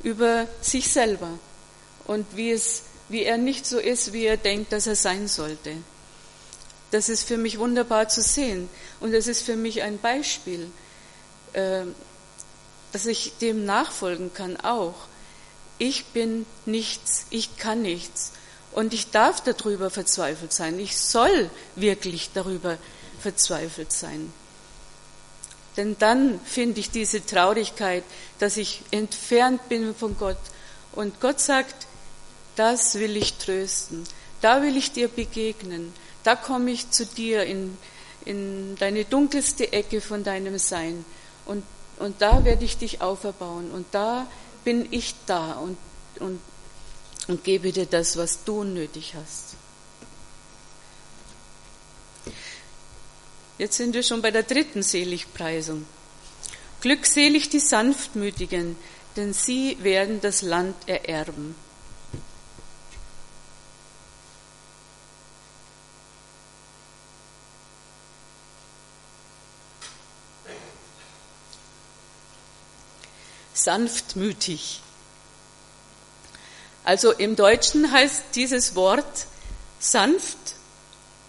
[0.03, 1.29] über sich selber
[2.05, 5.75] und wie es wie er nicht so ist, wie er denkt, dass er sein sollte.
[6.91, 10.71] Das ist für mich wunderbar zu sehen und es ist für mich ein Beispiel,
[11.53, 11.83] äh,
[12.91, 14.95] dass ich dem nachfolgen kann auch.
[15.77, 18.31] Ich bin nichts, ich kann nichts
[18.71, 20.79] und ich darf darüber verzweifelt sein.
[20.79, 22.77] Ich soll wirklich darüber
[23.19, 24.31] verzweifelt sein.
[25.77, 28.03] Denn dann finde ich diese Traurigkeit,
[28.39, 30.38] dass ich entfernt bin von Gott.
[30.91, 31.88] Und Gott sagt,
[32.55, 34.03] das will ich trösten,
[34.41, 37.77] da will ich dir begegnen, da komme ich zu dir in,
[38.25, 41.05] in deine dunkelste Ecke von deinem Sein.
[41.45, 41.63] Und,
[41.99, 43.71] und da werde ich dich auferbauen.
[43.71, 44.27] Und da
[44.63, 45.53] bin ich da.
[45.53, 45.77] Und,
[46.19, 46.39] und,
[47.27, 49.50] und gebe dir das, was du nötig hast.
[53.62, 55.86] Jetzt sind wir schon bei der dritten Seligpreisung.
[56.82, 58.76] Glückselig die Sanftmütigen,
[59.15, 61.54] denn sie werden das Land ererben.
[73.54, 74.82] sanftmütig.
[76.84, 79.28] Also im Deutschen heißt dieses Wort
[79.78, 80.56] sanft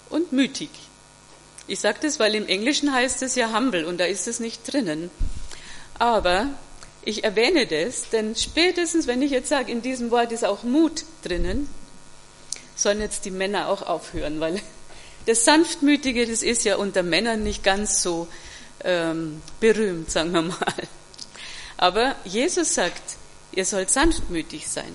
[0.09, 0.71] und mütig.
[1.72, 4.70] Ich sage das, weil im Englischen heißt es ja humble und da ist es nicht
[4.70, 5.11] drinnen.
[5.98, 6.48] Aber
[7.02, 11.06] ich erwähne das, denn spätestens, wenn ich jetzt sage, in diesem Wort ist auch Mut
[11.22, 11.70] drinnen,
[12.76, 14.61] sollen jetzt die Männer auch aufhören, weil
[15.26, 18.28] das Sanftmütige, das ist ja unter Männern nicht ganz so
[18.85, 20.74] ähm, berühmt, sagen wir mal.
[21.78, 23.16] Aber Jesus sagt,
[23.52, 24.92] ihr sollt sanftmütig sein.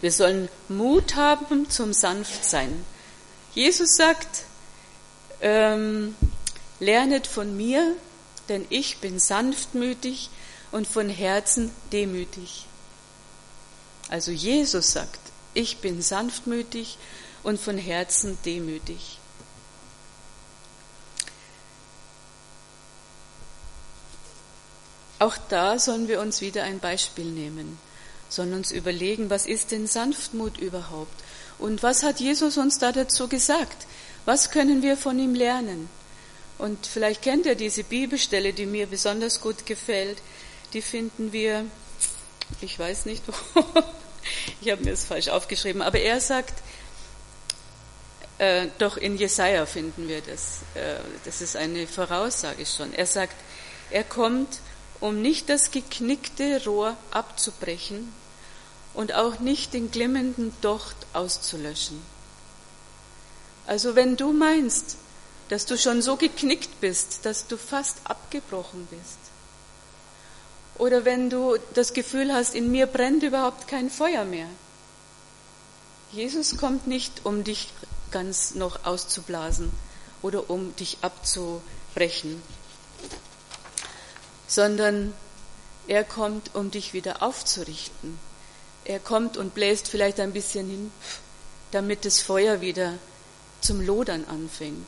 [0.00, 2.86] Wir sollen Mut haben zum Sanftsein.
[3.54, 4.46] Jesus sagt,
[5.42, 6.14] ähm,
[6.80, 7.94] lernet von mir,
[8.48, 10.30] denn ich bin sanftmütig
[10.70, 12.66] und von Herzen demütig.
[14.08, 15.20] Also Jesus sagt,
[15.54, 16.98] ich bin sanftmütig
[17.42, 19.18] und von Herzen demütig.
[25.18, 27.78] Auch da sollen wir uns wieder ein Beispiel nehmen,
[28.28, 31.14] sollen uns überlegen, was ist denn Sanftmut überhaupt?
[31.60, 33.86] Und was hat Jesus uns da dazu gesagt?
[34.24, 35.88] Was können wir von ihm lernen?
[36.58, 40.18] Und vielleicht kennt ihr diese Bibelstelle, die mir besonders gut gefällt.
[40.72, 41.64] Die finden wir,
[42.60, 43.32] ich weiß nicht wo,
[44.60, 46.54] ich habe mir es falsch aufgeschrieben, aber er sagt,
[48.38, 50.60] äh, doch in Jesaja finden wir das.
[50.74, 52.92] Äh, das ist eine Voraussage schon.
[52.94, 53.34] Er sagt,
[53.90, 54.60] er kommt
[55.00, 58.12] um nicht das geknickte Rohr abzubrechen
[58.94, 62.00] und auch nicht den glimmenden Docht auszulöschen.
[63.66, 64.96] Also wenn du meinst,
[65.48, 69.18] dass du schon so geknickt bist, dass du fast abgebrochen bist,
[70.78, 74.48] oder wenn du das Gefühl hast, in mir brennt überhaupt kein Feuer mehr,
[76.12, 77.72] Jesus kommt nicht, um dich
[78.10, 79.70] ganz noch auszublasen
[80.22, 82.42] oder um dich abzubrechen
[84.52, 85.14] sondern
[85.88, 88.18] er kommt, um dich wieder aufzurichten.
[88.84, 90.92] Er kommt und bläst vielleicht ein bisschen hin,
[91.70, 92.94] damit das Feuer wieder
[93.62, 94.86] zum Lodern anfängt.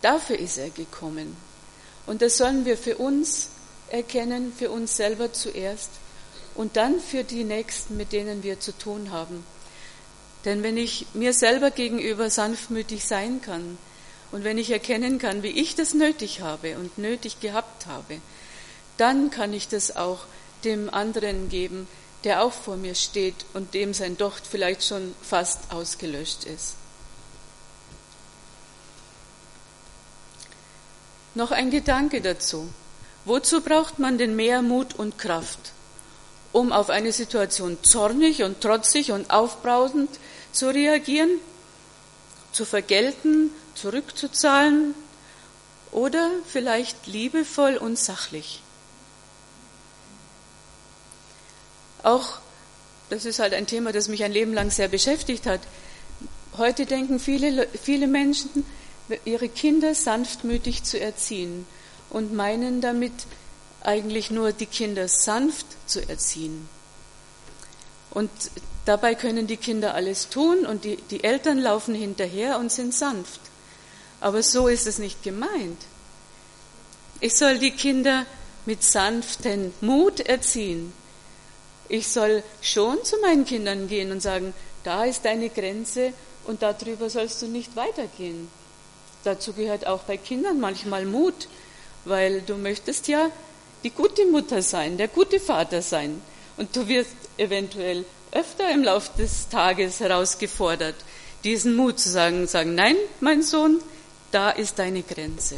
[0.00, 1.36] Dafür ist er gekommen.
[2.06, 3.48] Und das sollen wir für uns
[3.90, 5.90] erkennen, für uns selber zuerst
[6.54, 9.44] und dann für die Nächsten, mit denen wir zu tun haben.
[10.44, 13.78] Denn wenn ich mir selber gegenüber sanftmütig sein kann
[14.32, 18.20] und wenn ich erkennen kann, wie ich das nötig habe und nötig gehabt habe,
[18.96, 20.24] dann kann ich das auch
[20.64, 21.86] dem anderen geben,
[22.24, 26.74] der auch vor mir steht und dem sein Docht vielleicht schon fast ausgelöscht ist.
[31.34, 32.68] Noch ein Gedanke dazu.
[33.24, 35.72] Wozu braucht man denn mehr Mut und Kraft?
[36.52, 40.10] Um auf eine Situation zornig und trotzig und aufbrausend
[40.52, 41.30] zu reagieren,
[42.52, 44.94] zu vergelten, zurückzuzahlen
[45.92, 48.60] oder vielleicht liebevoll und sachlich?
[52.02, 52.38] Auch,
[53.08, 55.60] das ist halt ein Thema, das mich ein Leben lang sehr beschäftigt hat.
[56.58, 58.66] Heute denken viele, viele Menschen,
[59.24, 61.66] ihre Kinder sanftmütig zu erziehen
[62.10, 63.12] und meinen damit
[63.82, 66.68] eigentlich nur die Kinder sanft zu erziehen.
[68.10, 68.30] Und
[68.84, 73.40] dabei können die Kinder alles tun und die, die Eltern laufen hinterher und sind sanft.
[74.20, 75.80] Aber so ist es nicht gemeint.
[77.20, 78.26] Ich soll die Kinder
[78.66, 80.92] mit sanftem Mut erziehen.
[81.88, 86.12] Ich soll schon zu meinen Kindern gehen und sagen, da ist deine Grenze
[86.44, 88.48] und darüber sollst du nicht weitergehen.
[89.24, 91.48] Dazu gehört auch bei Kindern manchmal Mut,
[92.04, 93.30] weil du möchtest ja
[93.84, 96.20] die gute Mutter sein, der gute Vater sein.
[96.56, 100.96] Und du wirst eventuell öfter im Laufe des Tages herausgefordert,
[101.44, 103.80] diesen Mut zu sagen, sagen, nein, mein Sohn,
[104.30, 105.56] da ist deine Grenze.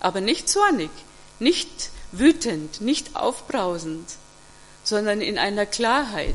[0.00, 0.90] Aber nicht zornig,
[1.38, 4.06] nicht wütend, nicht aufbrausend,
[4.82, 6.34] sondern in einer Klarheit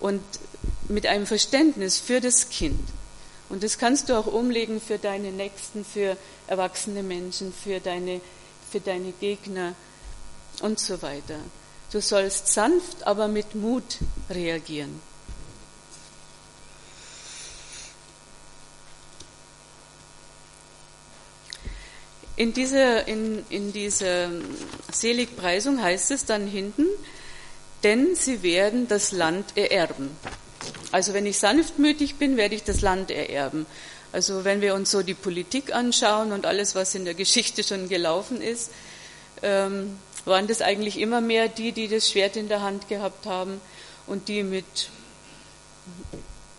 [0.00, 0.22] und
[0.88, 2.80] mit einem Verständnis für das Kind.
[3.48, 8.20] Und das kannst du auch umlegen für deine Nächsten, für erwachsene Menschen, für deine,
[8.70, 9.74] für deine Gegner
[10.60, 11.38] und so weiter.
[11.90, 15.00] Du sollst sanft, aber mit Mut reagieren.
[22.36, 24.30] In dieser, in, in dieser
[24.92, 26.86] Seligpreisung heißt es dann hinten,
[27.82, 30.10] denn sie werden das Land ererben.
[30.92, 33.66] Also wenn ich sanftmütig bin, werde ich das Land ererben.
[34.12, 37.88] Also wenn wir uns so die Politik anschauen und alles, was in der Geschichte schon
[37.88, 38.70] gelaufen ist,
[39.42, 43.60] ähm, waren das eigentlich immer mehr die, die das Schwert in der Hand gehabt haben
[44.06, 44.90] und die mit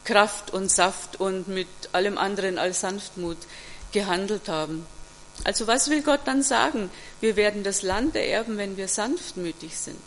[0.05, 3.37] Kraft und Saft und mit allem anderen als Sanftmut
[3.91, 4.85] gehandelt haben.
[5.43, 6.91] Also was will Gott dann sagen?
[7.21, 10.01] Wir werden das Land ererben, wenn wir sanftmütig sind.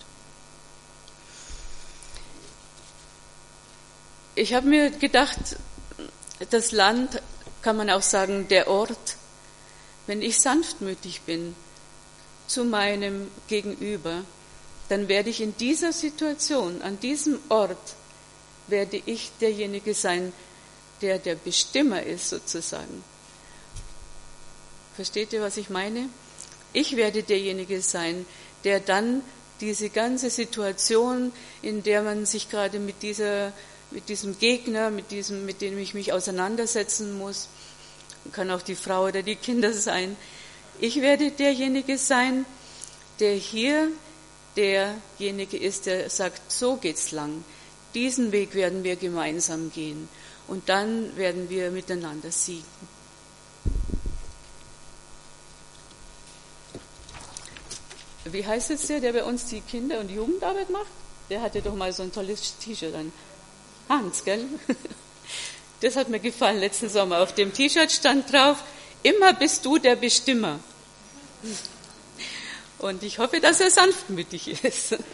[4.35, 5.57] Ich habe mir gedacht,
[6.49, 7.21] das Land
[7.61, 9.17] kann man auch sagen, der Ort,
[10.07, 11.55] wenn ich sanftmütig bin
[12.47, 14.25] zu meinem Gegenüber,
[14.89, 17.95] dann werde ich in dieser Situation, an diesem Ort,
[18.69, 20.33] werde ich derjenige sein,
[21.03, 23.05] der der Bestimmer ist sozusagen.
[24.97, 26.09] Versteht ihr, was ich meine?
[26.73, 28.25] Ich werde derjenige sein,
[28.65, 29.23] der dann
[29.61, 33.53] diese ganze Situation, in der man sich gerade mit dieser
[33.93, 37.49] mit diesem Gegner, mit, diesem, mit dem ich mich auseinandersetzen muss.
[38.33, 40.17] Kann auch die Frau oder die Kinder sein.
[40.81, 42.45] Ich werde derjenige sein,
[43.21, 43.89] der hier
[44.57, 47.45] derjenige ist, der sagt, so geht's lang.
[47.95, 50.09] Diesen Weg werden wir gemeinsam gehen.
[50.49, 52.65] Und dann werden wir miteinander siegen.
[58.25, 60.87] Wie heißt es der, der bei uns die Kinder- und Jugendarbeit macht?
[61.29, 63.13] Der hatte doch mal so ein tolles T-Shirt an.
[63.89, 64.45] Hans, gell?
[65.81, 67.19] Das hat mir gefallen letzten Sommer.
[67.23, 68.59] Auf dem T-Shirt stand drauf,
[69.03, 70.61] immer bist du der Bestimmer.
[72.79, 74.97] Und ich hoffe, dass er sanftmütig ist.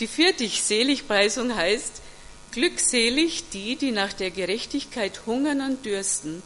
[0.00, 2.00] Die vierte Seligpreisung heißt,
[2.52, 6.42] glückselig die, die nach der Gerechtigkeit hungern und dürsten,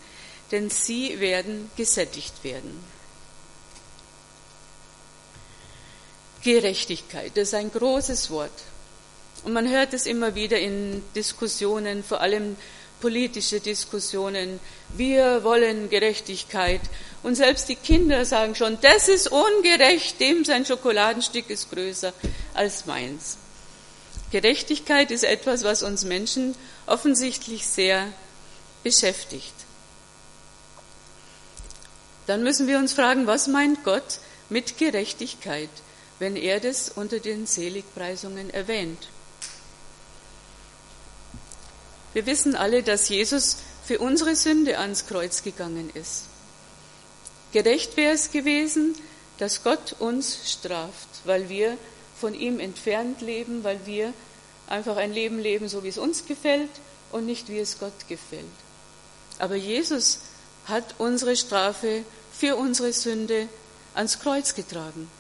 [0.51, 2.83] denn sie werden gesättigt werden.
[6.45, 8.53] Gerechtigkeit, das ist ein großes Wort.
[9.43, 12.57] Und man hört es immer wieder in Diskussionen, vor allem
[13.01, 14.61] politische Diskussionen.
[14.97, 16.81] Wir wollen Gerechtigkeit.
[17.23, 22.13] Und selbst die Kinder sagen schon, das ist ungerecht, dem sein Schokoladenstück ist größer
[22.55, 23.37] als meins.
[24.31, 26.55] Gerechtigkeit ist etwas, was uns Menschen
[26.87, 28.07] offensichtlich sehr
[28.83, 29.55] beschäftigt.
[32.27, 34.19] dann müssen wir uns fragen, was meint Gott
[34.49, 35.69] mit Gerechtigkeit,
[36.19, 39.09] wenn er das unter den Seligpreisungen erwähnt?
[42.13, 46.25] Wir wissen alle, dass Jesus für unsere Sünde ans Kreuz gegangen ist.
[47.53, 48.95] Gerecht wäre es gewesen,
[49.39, 51.77] dass Gott uns straft, weil wir
[52.21, 54.13] von ihm entfernt leben, weil wir
[54.69, 56.71] einfach ein Leben leben, so wie es uns gefällt
[57.13, 58.45] und nicht wie es Gott gefällt.
[59.39, 60.21] Aber Jesus
[60.67, 63.49] hat unsere Strafe für unsere Sünde
[63.95, 65.11] ans Kreuz getragen.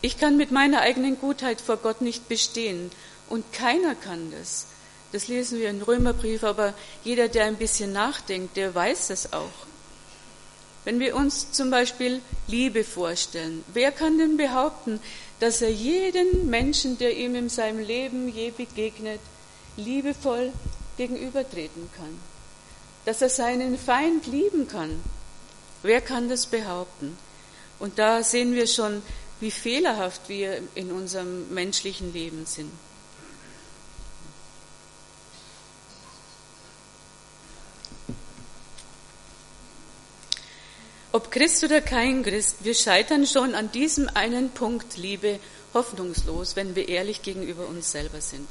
[0.00, 2.90] Ich kann mit meiner eigenen Gutheit vor Gott nicht bestehen
[3.28, 4.66] und keiner kann das.
[5.10, 9.66] Das lesen wir im Römerbrief, aber jeder, der ein bisschen nachdenkt, der weiß es auch.
[10.84, 15.00] Wenn wir uns zum Beispiel Liebe vorstellen, wer kann denn behaupten,
[15.40, 19.20] dass er jeden Menschen, der ihm in seinem Leben je begegnet,
[19.76, 20.52] liebevoll
[20.96, 22.20] gegenübertreten kann?
[23.04, 25.00] Dass er seinen Feind lieben kann?
[25.82, 27.16] Wer kann das behaupten?
[27.78, 29.02] Und da sehen wir schon,
[29.40, 32.72] wie fehlerhaft wir in unserem menschlichen Leben sind.
[41.10, 45.40] Ob Christ oder kein Christ, wir scheitern schon an diesem einen Punkt Liebe
[45.72, 48.50] hoffnungslos, wenn wir ehrlich gegenüber uns selber sind.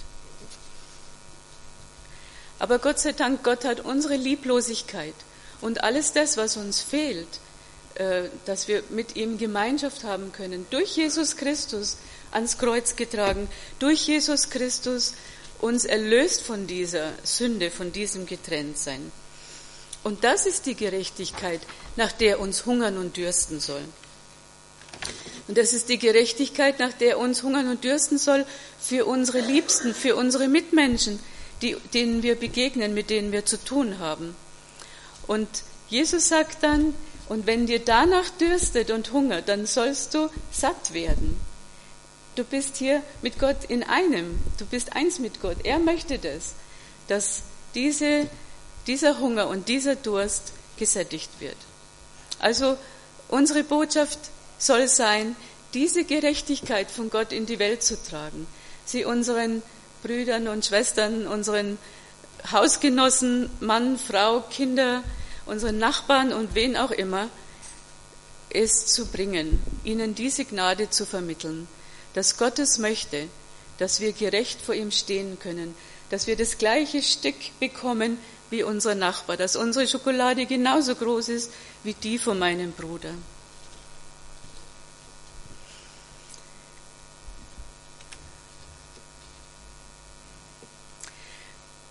[2.60, 5.14] Aber Gott sei Dank, Gott hat unsere Lieblosigkeit
[5.62, 7.28] und alles das, was uns fehlt,
[8.46, 11.98] dass wir mit ihm Gemeinschaft haben können, durch Jesus Christus
[12.32, 15.14] ans Kreuz getragen, durch Jesus Christus
[15.60, 19.12] uns erlöst von dieser Sünde, von diesem Getrenntsein.
[20.04, 21.62] Und das ist die Gerechtigkeit,
[21.96, 23.84] nach der uns hungern und dürsten soll.
[25.48, 28.46] Und das ist die Gerechtigkeit, nach der uns hungern und dürsten soll
[28.80, 31.20] für unsere Liebsten, für unsere Mitmenschen,
[31.62, 34.36] die, denen wir begegnen, mit denen wir zu tun haben.
[35.26, 35.48] Und
[35.90, 36.94] Jesus sagt dann,
[37.30, 41.40] und wenn dir danach dürstet und hungert, dann sollst du satt werden.
[42.36, 44.40] Du bist hier mit Gott in einem.
[44.60, 45.58] Du bist eins mit Gott.
[45.64, 46.54] Er möchte das,
[47.08, 47.42] dass
[47.74, 48.28] diese
[48.88, 51.58] dieser Hunger und dieser Durst gesättigt wird.
[52.40, 52.78] Also
[53.28, 54.18] unsere Botschaft
[54.58, 55.36] soll sein,
[55.74, 58.48] diese Gerechtigkeit von Gott in die Welt zu tragen,
[58.86, 59.62] sie unseren
[60.02, 61.78] Brüdern und Schwestern, unseren
[62.52, 65.04] Hausgenossen, Mann, Frau, Kinder,
[65.48, 67.30] unseren Nachbarn und wen auch immer,
[68.50, 71.68] es zu bringen, ihnen diese Gnade zu vermitteln,
[72.14, 73.28] dass Gott es möchte,
[73.78, 75.76] dass wir gerecht vor ihm stehen können,
[76.10, 78.18] dass wir das gleiche Stück bekommen
[78.50, 81.52] wie unser Nachbar, dass unsere Schokolade genauso groß ist
[81.84, 83.14] wie die von meinem Bruder.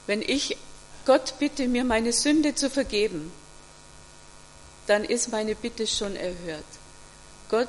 [0.06, 0.56] Wenn ich
[1.04, 3.32] Gott bitte, mir meine Sünde zu vergeben,
[4.86, 6.64] dann ist meine Bitte schon erhört.
[7.48, 7.68] Gott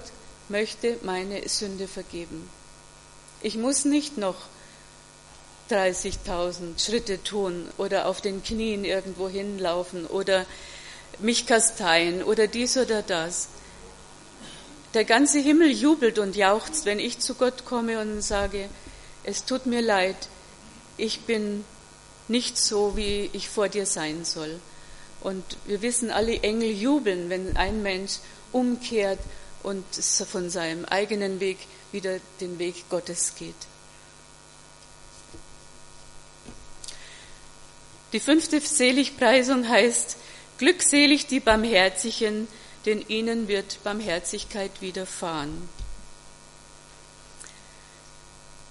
[0.49, 2.49] möchte meine Sünde vergeben.
[3.41, 4.35] Ich muss nicht noch
[5.69, 10.45] 30.000 Schritte tun oder auf den Knien irgendwo hinlaufen oder
[11.19, 13.49] mich kasteien oder dies oder das.
[14.93, 18.69] Der ganze Himmel jubelt und jauchzt, wenn ich zu Gott komme und sage,
[19.23, 20.15] es tut mir leid,
[20.95, 21.65] ich bin
[22.27, 24.59] nicht so, wie ich vor dir sein soll.
[25.21, 28.19] Und wir wissen, alle Engel jubeln, wenn ein Mensch
[28.51, 29.19] umkehrt
[29.63, 31.57] und von seinem eigenen Weg
[31.91, 33.55] wieder den Weg Gottes geht.
[38.13, 40.17] Die fünfte Seligpreisung heißt,
[40.57, 42.47] glückselig die Barmherzigen,
[42.85, 45.67] denn ihnen wird Barmherzigkeit widerfahren.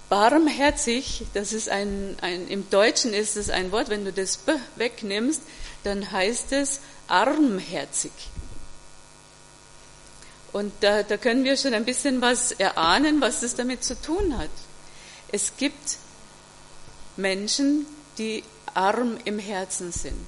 [0.09, 4.53] Barmherzig, das ist ein, ein, im Deutschen ist es ein Wort, wenn du das B
[4.77, 5.41] wegnimmst,
[5.83, 8.11] dann heißt es armherzig.
[10.53, 14.37] Und da, da können wir schon ein bisschen was erahnen, was das damit zu tun
[14.37, 14.49] hat.
[15.31, 15.97] Es gibt
[17.17, 17.85] Menschen,
[18.17, 18.43] die
[18.73, 20.25] arm im Herzen sind,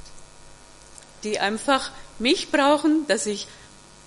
[1.23, 3.47] die einfach mich brauchen, dass ich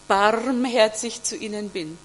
[0.07, 1.97] barmherzig zu ihnen bin.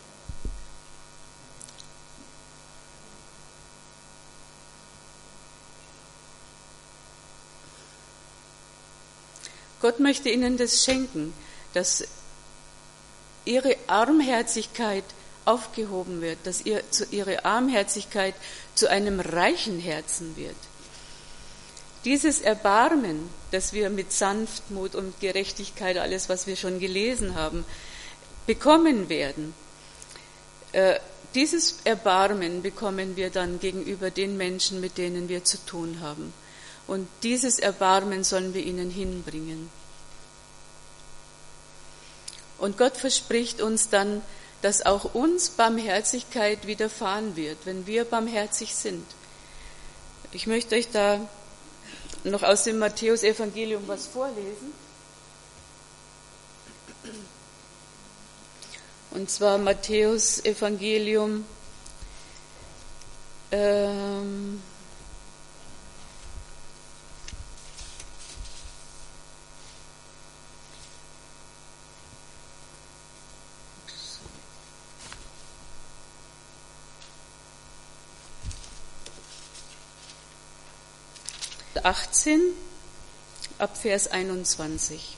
[9.81, 11.33] Gott möchte ihnen das schenken,
[11.73, 12.03] dass
[13.45, 15.03] ihre Armherzigkeit
[15.45, 18.35] aufgehoben wird, dass ihre Armherzigkeit
[18.75, 20.55] zu einem reichen Herzen wird.
[22.05, 27.65] Dieses Erbarmen, das wir mit Sanftmut und Gerechtigkeit, alles, was wir schon gelesen haben,
[28.45, 29.53] bekommen werden,
[30.73, 30.99] äh,
[31.35, 36.33] dieses Erbarmen bekommen wir dann gegenüber den Menschen, mit denen wir zu tun haben.
[36.87, 39.69] Und dieses Erbarmen sollen wir ihnen hinbringen.
[42.57, 44.21] Und Gott verspricht uns dann,
[44.61, 49.05] dass auch uns Barmherzigkeit widerfahren wird, wenn wir barmherzig sind.
[50.31, 51.19] Ich möchte euch da
[52.23, 54.73] noch aus dem Matthäus-Evangelium was vorlesen.
[59.11, 61.45] Und zwar Matthäus-Evangelium
[63.51, 64.61] ähm,
[81.87, 82.41] 18
[83.59, 85.17] ab Vers 21.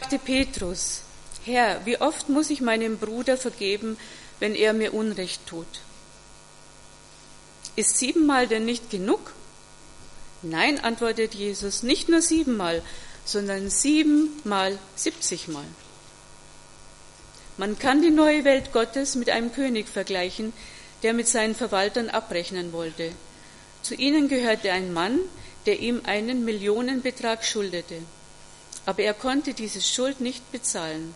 [0.00, 1.02] sagte Petrus,
[1.44, 3.96] Herr, wie oft muss ich meinem Bruder vergeben,
[4.40, 5.68] wenn er mir Unrecht tut?
[7.76, 9.32] Ist siebenmal denn nicht genug?
[10.42, 12.82] Nein, antwortet Jesus, nicht nur siebenmal,
[13.24, 15.68] sondern siebenmal siebzigmal.
[17.56, 20.52] Man kann die neue Welt Gottes mit einem König vergleichen,
[21.02, 23.12] der mit seinen Verwaltern abrechnen wollte.
[23.82, 25.18] Zu ihnen gehörte ein Mann,
[25.66, 27.96] der ihm einen Millionenbetrag schuldete.
[28.86, 31.14] Aber er konnte diese Schuld nicht bezahlen.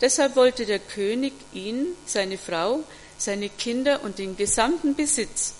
[0.00, 2.84] Deshalb wollte der König ihn, seine Frau,
[3.16, 5.54] seine Kinder und den gesamten Besitz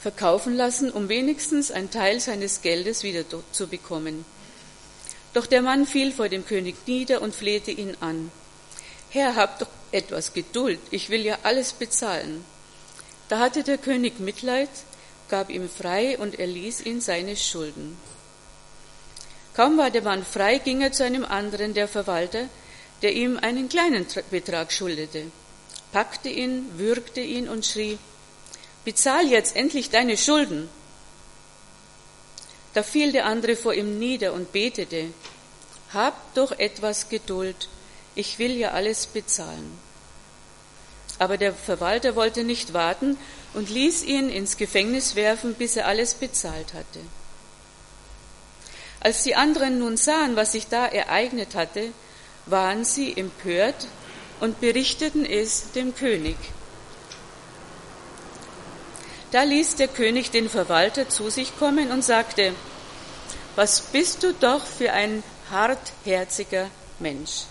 [0.00, 4.26] verkaufen lassen, um wenigstens einen Teil seines Geldes wieder zu bekommen.
[5.32, 8.30] Doch der Mann fiel vor dem König nieder und flehte ihn an.
[9.08, 12.44] Herr, hab doch etwas Geduld, ich will ja alles bezahlen.
[13.28, 14.68] Da hatte der König Mitleid,
[15.28, 17.96] gab ihm frei und erließ ihn seine Schulden.
[19.54, 22.48] Kaum war der Mann frei, ging er zu einem anderen, der Verwalter,
[23.02, 25.30] der ihm einen kleinen Betrag schuldete,
[25.92, 27.98] packte ihn, würgte ihn und schrie,
[28.84, 30.68] bezahl jetzt endlich deine Schulden.
[32.74, 35.06] Da fiel der andere vor ihm nieder und betete,
[35.92, 37.68] hab doch etwas Geduld,
[38.16, 39.83] ich will ja alles bezahlen.
[41.24, 43.16] Aber der Verwalter wollte nicht warten
[43.54, 47.00] und ließ ihn ins Gefängnis werfen, bis er alles bezahlt hatte.
[49.00, 51.92] Als die anderen nun sahen, was sich da ereignet hatte,
[52.44, 53.86] waren sie empört
[54.40, 56.36] und berichteten es dem König.
[59.30, 62.52] Da ließ der König den Verwalter zu sich kommen und sagte,
[63.56, 66.68] was bist du doch für ein hartherziger
[66.98, 67.44] Mensch.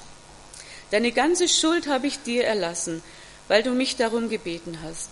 [0.92, 3.02] Deine ganze Schuld habe ich dir erlassen,
[3.48, 5.10] weil du mich darum gebeten hast.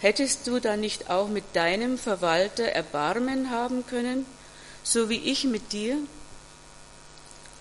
[0.00, 4.26] Hättest du da nicht auch mit deinem Verwalter Erbarmen haben können?
[4.88, 5.98] so wie ich mit dir?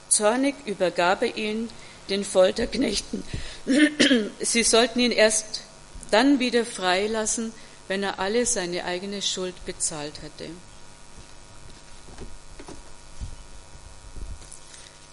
[0.10, 1.70] Zornig übergab er ihn
[2.10, 3.24] den Folterknechten.
[4.40, 5.62] Sie sollten ihn erst
[6.10, 7.52] dann wieder freilassen,
[7.90, 10.50] wenn er alle seine eigene Schuld bezahlt hatte.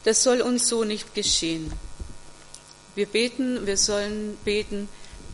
[0.04, 1.72] Das soll uns so nicht geschehen.
[2.94, 4.88] Wir beten, wir sollen beten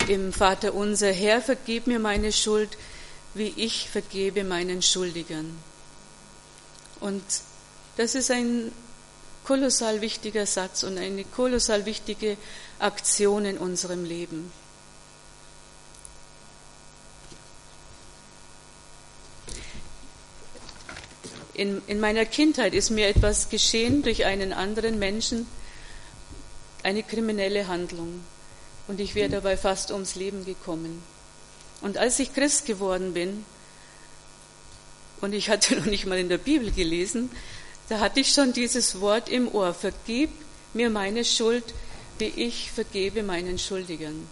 [0.08, 2.78] im Vater unser, Herr, vergib mir meine Schuld,
[3.34, 5.56] wie ich vergebe meinen Schuldigern.
[7.00, 7.22] Und
[7.96, 8.72] das ist ein
[9.44, 12.36] kolossal wichtiger Satz und eine kolossal wichtige
[12.78, 14.52] Aktion in unserem Leben.
[21.54, 25.46] In, in, meiner Kindheit ist mir etwas geschehen durch einen anderen Menschen,
[26.84, 28.24] eine kriminelle Handlung.
[28.88, 31.02] Und ich wäre dabei fast ums Leben gekommen.
[31.80, 33.44] Und als ich Christ geworden bin,
[35.20, 37.30] und ich hatte noch nicht mal in der Bibel gelesen,
[37.88, 40.30] da hatte ich schon dieses Wort im Ohr, vergib
[40.74, 41.64] mir meine Schuld,
[42.18, 44.28] wie ich vergebe meinen Schuldigern.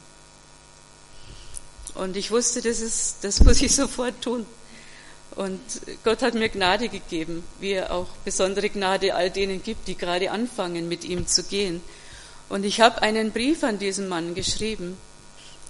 [1.95, 4.47] Und ich wusste, das, ist, das muss ich sofort tun.
[5.35, 5.61] Und
[6.05, 10.31] Gott hat mir Gnade gegeben, wie er auch besondere Gnade all denen gibt, die gerade
[10.31, 11.81] anfangen, mit ihm zu gehen.
[12.49, 14.97] Und ich habe einen Brief an diesen Mann geschrieben,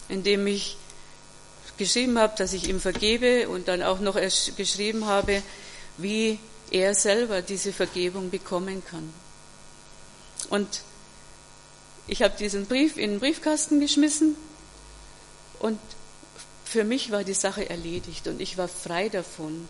[0.08, 0.76] in dem ich
[1.76, 5.42] geschrieben habe, dass ich ihm vergebe und dann auch noch geschrieben habe,
[5.96, 6.38] wie
[6.70, 9.12] er selber diese Vergebung bekommen kann.
[10.50, 10.82] Und
[12.06, 14.36] ich habe diesen Brief in den Briefkasten geschmissen
[15.58, 15.78] und
[16.64, 19.68] für mich war die Sache erledigt und ich war frei davon.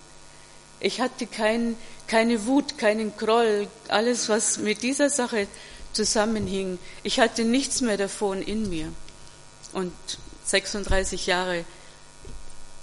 [0.81, 5.49] Ich hatte kein, keine Wut, keinen Groll, alles, was mit dieser Sache
[5.93, 6.79] zusammenhing.
[7.03, 8.93] Ich hatte nichts mehr davon in mir.
[9.73, 9.93] Und
[10.45, 11.65] 36 Jahre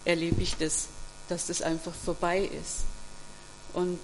[0.06, 0.88] erlebe ich das,
[1.30, 2.84] dass das einfach vorbei ist.
[3.74, 4.00] Und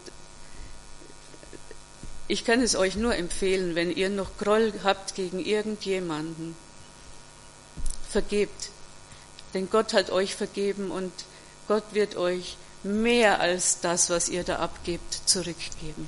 [2.28, 6.56] ich kann es euch nur empfehlen, wenn ihr noch Groll habt gegen irgendjemanden,
[8.10, 8.70] vergebt.
[9.54, 11.12] Denn Gott hat euch vergeben und
[11.68, 16.08] Gott wird euch mehr als das, was ihr da abgebt, zurückgeben.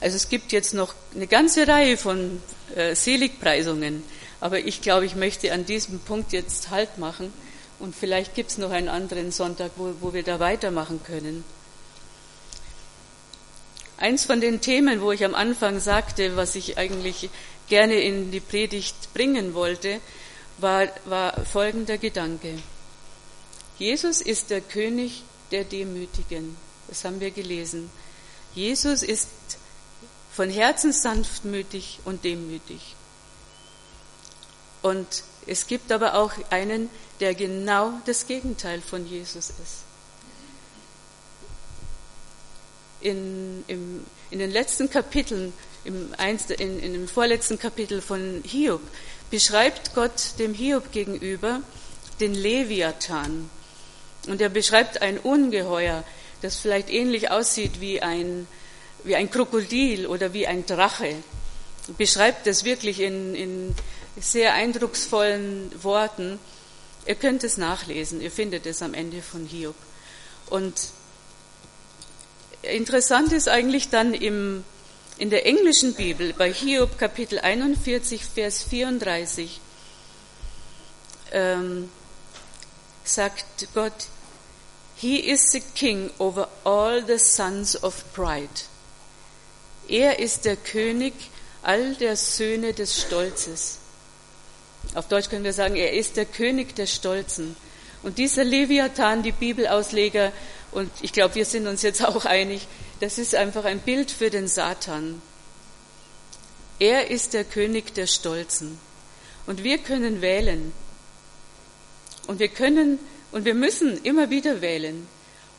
[0.00, 2.40] Also es gibt jetzt noch eine ganze Reihe von
[2.74, 4.02] äh, Seligpreisungen,
[4.40, 7.32] aber ich glaube, ich möchte an diesem Punkt jetzt Halt machen
[7.78, 11.44] und vielleicht gibt es noch einen anderen Sonntag, wo, wo wir da weitermachen können.
[13.98, 17.28] Eins von den Themen, wo ich am Anfang sagte, was ich eigentlich
[17.68, 20.00] gerne in die Predigt bringen wollte,
[20.56, 22.58] war, war folgender Gedanke.
[23.78, 26.56] Jesus ist der König der Demütigen.
[26.88, 27.90] Das haben wir gelesen.
[28.54, 29.28] Jesus ist
[30.40, 32.96] von Herzen sanftmütig und demütig.
[34.80, 36.88] Und es gibt aber auch einen,
[37.20, 39.84] der genau das Gegenteil von Jesus ist.
[43.02, 45.52] In, im, in den letzten Kapiteln,
[45.84, 46.14] im,
[46.56, 48.80] in, in dem vorletzten Kapitel von Hiob,
[49.30, 51.60] beschreibt Gott dem Hiob gegenüber
[52.18, 53.50] den Leviathan.
[54.26, 56.02] Und er beschreibt ein Ungeheuer,
[56.40, 58.48] das vielleicht ähnlich aussieht wie ein
[59.04, 61.16] wie ein Krokodil oder wie ein Drache.
[61.98, 63.74] Beschreibt das wirklich in, in
[64.18, 66.38] sehr eindrucksvollen Worten.
[67.06, 69.74] Ihr könnt es nachlesen, ihr findet es am Ende von Hiob.
[70.48, 70.74] Und
[72.62, 74.64] interessant ist eigentlich dann im,
[75.18, 79.60] in der englischen Bibel bei Hiob Kapitel 41, Vers 34,
[81.32, 81.88] ähm,
[83.04, 84.08] sagt Gott,
[84.96, 88.64] He is the king over all the sons of pride.
[89.90, 91.12] Er ist der König
[91.62, 93.78] all der Söhne des Stolzes.
[94.94, 97.56] Auf Deutsch können wir sagen, er ist der König der Stolzen.
[98.02, 100.32] Und dieser Leviathan, die Bibelausleger,
[100.72, 102.66] und ich glaube, wir sind uns jetzt auch einig,
[103.00, 105.20] das ist einfach ein Bild für den Satan.
[106.78, 108.78] Er ist der König der Stolzen.
[109.46, 110.72] Und wir können wählen.
[112.28, 113.00] Und wir können
[113.32, 115.06] und wir müssen immer wieder wählen.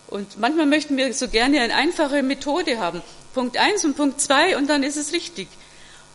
[0.07, 3.01] Und manchmal möchten wir so gerne eine einfache Methode haben.
[3.33, 5.47] Punkt eins und Punkt zwei und dann ist es richtig.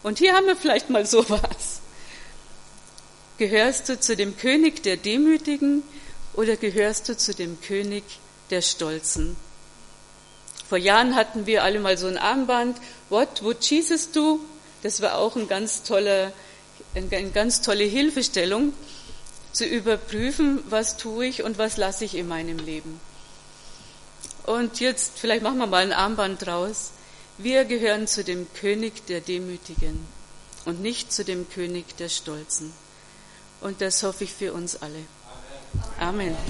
[0.02, 1.80] Und hier haben wir vielleicht mal sowas.
[3.38, 5.82] Gehörst du zu dem König der Demütigen
[6.34, 8.04] oder gehörst du zu dem König
[8.50, 9.36] der Stolzen?
[10.68, 12.76] Vor Jahren hatten wir alle mal so ein Armband,
[13.08, 14.40] What would Jesus do?
[14.82, 16.32] Das war auch ein ganz toller,
[16.94, 18.72] eine ganz tolle Hilfestellung,
[19.52, 23.00] zu überprüfen, was tue ich und was lasse ich in meinem Leben.
[24.44, 26.92] Und jetzt, vielleicht machen wir mal ein Armband draus.
[27.38, 30.06] Wir gehören zu dem König der Demütigen
[30.64, 32.72] und nicht zu dem König der Stolzen.
[33.60, 35.04] Und das hoffe ich für uns alle.
[35.98, 36.36] Amen.